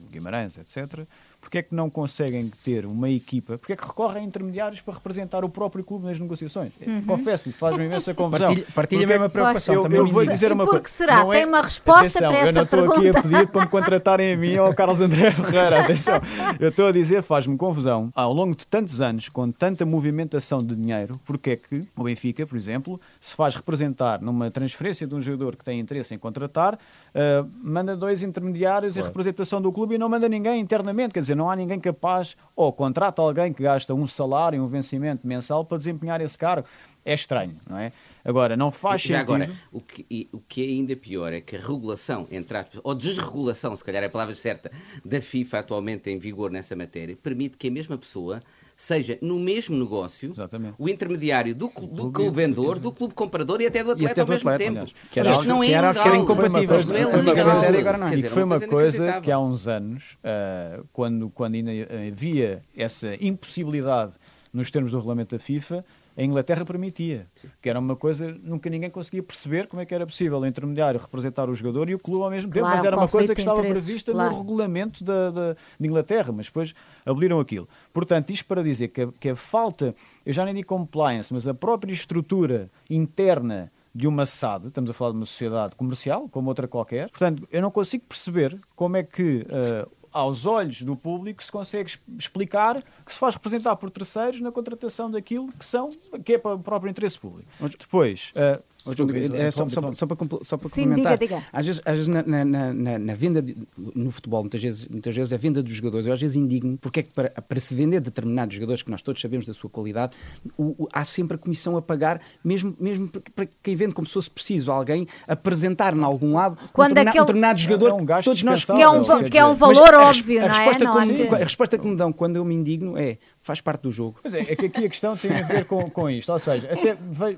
[0.05, 1.07] o Guimarães, etc.,
[1.43, 4.93] porque é que não conseguem ter uma equipa, porque é que recorrem a intermediários para
[4.93, 6.71] representar o próprio clube nas negociações?
[6.81, 7.03] Uhum.
[7.03, 8.47] Confesso-lhe, faz-me imensa confusão.
[8.47, 9.75] Partilha, partilha a mesma preocupação.
[9.75, 10.79] Eu, eu vou dizer uma coisa.
[10.79, 11.25] Porque será?
[11.25, 13.67] Tem é, uma resposta atenção, para essa Eu não estou aqui a pedir para me
[13.67, 15.81] contratarem a mim ou ao Carlos André Ferreira.
[15.81, 16.21] Atenção.
[16.59, 18.09] Eu estou a dizer, faz-me confusão.
[18.15, 22.47] Ao longo de tantos anos, com tanta movimentação de dinheiro, porque é que o Benfica,
[22.47, 26.75] por exemplo, se faz representar numa transferência de um jogador que tem interesse em contratar,
[26.75, 29.05] uh, manda dois intermediários claro.
[29.05, 31.13] em representação do clube e não manda ninguém internamente.
[31.13, 35.25] Quer dizer, não há ninguém capaz ou contrata alguém que gasta um salário, um vencimento
[35.27, 36.67] mensal para desempenhar esse cargo.
[37.05, 37.91] É estranho, não é?
[38.23, 39.33] Agora, não faz Já sentido...
[39.33, 42.95] Agora, o que, o que é ainda pior é que a regulação, entre aspas, ou
[42.95, 44.71] desregulação, se calhar é a palavra certa,
[45.03, 48.39] da FIFA atualmente em vigor nessa matéria, permite que a mesma pessoa
[48.83, 50.75] seja no mesmo negócio Exatamente.
[50.77, 54.27] o intermediário do, do clube vendedor, do clube comprador e até do atleta até ao
[54.27, 54.79] mesmo atleta, tempo.
[54.79, 56.07] Aliás, que era, Isto não é era, legal.
[56.07, 56.77] Era incompatível.
[56.77, 58.07] Isto é Agora não.
[58.07, 58.15] É.
[58.15, 61.71] E que foi uma coisa que há uns anos, uh, quando, quando ainda
[62.11, 64.15] havia essa impossibilidade
[64.53, 65.83] nos termos do regulamento da FIFA,
[66.15, 67.27] a Inglaterra permitia,
[67.59, 70.99] que era uma coisa nunca ninguém conseguia perceber como é que era possível o intermediário
[70.99, 73.41] representar o jogador e o clube ao mesmo claro, tempo, mas era uma coisa que
[73.41, 74.31] estava prevista claro.
[74.31, 77.67] no regulamento da, da, de Inglaterra, mas depois aboliram aquilo.
[77.91, 81.47] Portanto, isto para dizer que a, que a falta, eu já nem digo compliance, mas
[81.47, 86.49] a própria estrutura interna de uma SAD, estamos a falar de uma sociedade comercial, como
[86.49, 91.43] outra qualquer, portanto, eu não consigo perceber como é que uh, aos olhos do público
[91.43, 95.89] se consegue explicar que se faz representar por terceiros na contratação daquilo que são
[96.23, 97.49] que é para o próprio interesse público.
[97.79, 101.47] Depois, uh, é, só, só, só, para, só para Sim, complementar, diga, diga.
[101.53, 105.15] às vezes, às vezes na, na, na, na, venda, de, no futebol, muitas vezes, muitas
[105.15, 107.73] vezes a venda dos jogadores, eu às vezes indigno, porque é que para, para se
[107.73, 110.17] vender determinados jogadores que nós todos sabemos da sua qualidade,
[110.57, 114.13] o, o, há sempre a comissão a pagar, mesmo, mesmo para quem vende como se
[114.13, 117.21] fosse preciso alguém apresentar em algum lado Quando um, determinado, aquele...
[117.21, 118.65] um determinado jogador é um que todos nós...
[118.65, 121.05] Que é um, que é um valor óbvio, a, a, resposta não é?
[121.05, 123.91] Que, não a resposta que me dão quando eu me indigno é faz parte do
[123.91, 124.17] jogo.
[124.21, 126.31] Pois é, é que aqui a questão tem a ver com, com isto.
[126.31, 126.97] Ou seja, até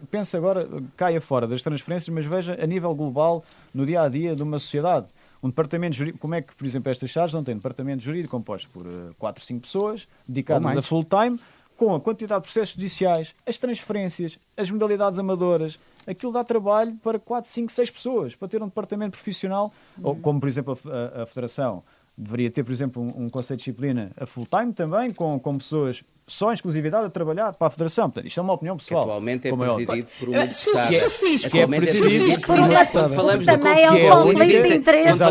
[0.10, 3.43] pensa agora, caia fora das transferências, mas veja a nível global,
[3.74, 5.08] no dia a dia de uma sociedade.
[5.41, 8.70] Um departamento jurídico, como é que, por exemplo, estas chaves não têm departamento jurídico composto
[8.70, 8.86] por
[9.18, 11.39] 4, uh, 5 pessoas, dedicadas a full-time,
[11.76, 15.78] com a quantidade de processos judiciais, as transferências, as modalidades amadoras,
[16.08, 20.10] aquilo dá trabalho para 4, 5, 6 pessoas, para ter um departamento profissional, uhum.
[20.10, 21.84] ou como, por exemplo, a, a, a Federação
[22.18, 26.03] deveria ter, por exemplo, um, um conceito de disciplina a full-time também, com, com pessoas
[26.28, 28.10] só em exclusividade a trabalhar para a Federação.
[28.10, 29.04] Portanto, isto é uma opinião pessoal.
[29.04, 30.52] Que atualmente é, é presidido por uma deputada.
[30.52, 33.10] Se o fisco, que é presidido por uma deputada.
[33.10, 35.24] Falamos também é um conflito de interesse.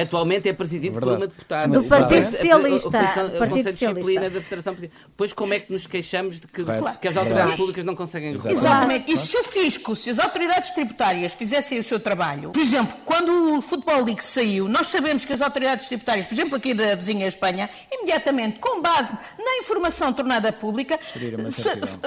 [0.00, 1.80] Atualmente é presidido por uma deputada.
[1.80, 2.98] Do Partido Socialista.
[2.98, 4.76] O Conselho de Disciplina da Federação
[5.16, 6.62] Pois como é que nos queixamos de que,
[7.00, 9.12] que as autoridades públicas não conseguem Exatamente.
[9.12, 13.56] E se o fisco, se as autoridades tributárias fizessem o seu trabalho, por exemplo, quando
[13.56, 17.26] o Futebol League saiu, nós sabemos que as autoridades tributárias, por exemplo, aqui da vizinha
[17.26, 20.98] Espanha, imediatamente, com base na informação tornada pública,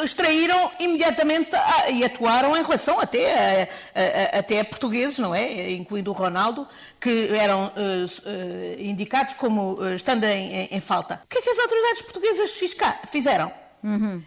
[0.04, 3.68] extraíram imediatamente a, e atuaram em relação até a,
[4.36, 5.72] a, até a portugueses, não é?
[5.72, 6.68] Incluindo o Ronaldo,
[7.00, 11.22] que eram uh, uh, indicados como uh, estando em, em, em, falta.
[11.24, 13.52] O que é que as autoridades portuguesas fiscais fizeram?
[13.82, 14.22] Uhum.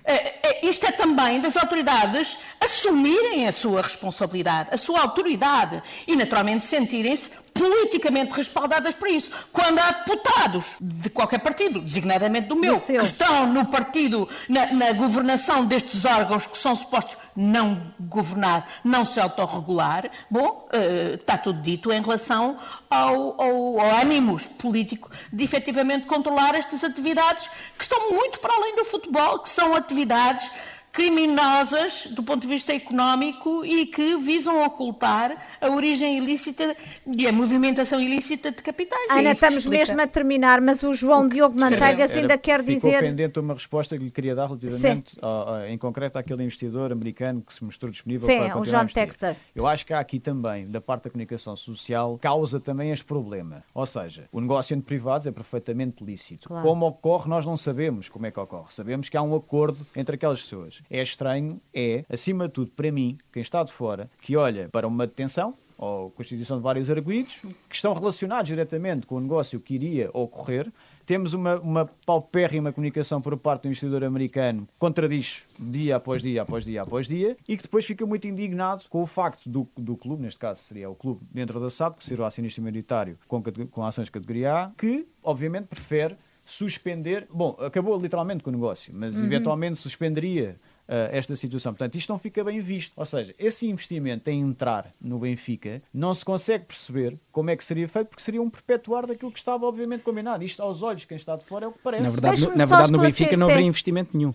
[0.62, 7.28] isto é também das autoridades assumirem a sua responsabilidade, a sua autoridade e, naturalmente, sentirem-se
[7.52, 9.30] politicamente respaldadas para isso.
[9.52, 14.92] Quando há deputados de qualquer partido, designadamente do meu, que estão no partido, na, na,
[14.92, 21.60] governação destes órgãos que são supostos não governar, não se autorregular, bom, uh, está tudo
[21.62, 22.58] dito em relação
[22.90, 28.76] ao, ao, ao ânimos político de efetivamente controlar estas atividades que estão muito para além
[28.76, 30.48] do futebol, que são atividades
[30.92, 36.76] criminosas do ponto de vista económico e que visam ocultar a origem ilícita
[37.06, 39.10] e a movimentação ilícita de capitais.
[39.10, 42.90] Ana, é estamos mesmo a terminar, mas o João Diogo Manteigas ainda quer ficou dizer...
[42.90, 46.92] Ficou pendente uma resposta que lhe queria dar relativamente, a, a, em concreto, àquele investidor
[46.92, 49.36] americano que se mostrou disponível Sim, para continuar o John Texter.
[49.54, 53.64] Eu acho que há aqui também, da parte da comunicação social, causa também este problema.
[53.74, 56.48] Ou seja, o negócio entre privados é perfeitamente lícito.
[56.48, 56.66] Claro.
[56.66, 58.66] Como ocorre, nós não sabemos como é que ocorre.
[58.68, 62.90] Sabemos que há um acordo entre aquelas pessoas é estranho é, acima de tudo, para
[62.90, 67.42] mim, quem está de fora, que olha para uma detenção ou constituição de vários arguídos
[67.68, 70.70] que estão relacionados diretamente com o negócio que iria ocorrer.
[71.04, 76.42] Temos uma, uma paupérrima comunicação por parte do investidor americano que contradiz dia após dia,
[76.42, 79.96] após dia, após dia, e que depois fica muito indignado com o facto do, do
[79.96, 83.42] clube, neste caso seria o clube dentro da SAD, que seria o acionista maioritário com,
[83.68, 86.14] com ações de categoria A, que obviamente prefere
[86.44, 87.26] suspender.
[87.32, 89.24] Bom, acabou literalmente com o negócio, mas uhum.
[89.24, 90.56] eventualmente suspenderia
[91.10, 91.72] esta situação.
[91.72, 92.92] Portanto, isto não fica bem visto.
[92.96, 97.64] Ou seja, esse investimento em entrar no Benfica não se consegue perceber como é que
[97.64, 100.44] seria feito, porque seria um perpetuar daquilo que estava, obviamente, combinado.
[100.44, 102.02] Isto, aos olhos, quem está de fora é o que parece.
[102.02, 104.32] Na verdade, no, na verdade no Benfica não haveria investimento nenhum.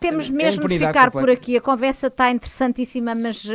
[0.00, 1.10] Temos é mesmo de ficar completa.
[1.10, 1.56] por aqui.
[1.56, 3.50] A conversa está interessantíssima, mas uh,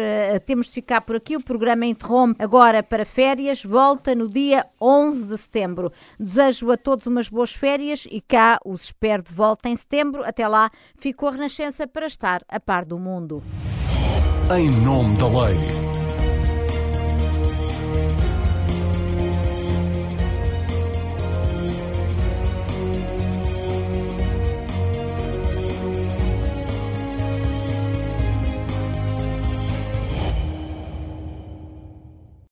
[0.45, 1.35] temos de ficar por aqui.
[1.37, 3.63] O programa interrompe agora para férias.
[3.63, 5.91] Volta no dia 11 de setembro.
[6.19, 10.23] Desejo a todos umas boas férias e cá os espero de volta em setembro.
[10.25, 13.43] Até lá, ficou a Renascença para estar a par do mundo.
[14.55, 15.90] Em nome da lei.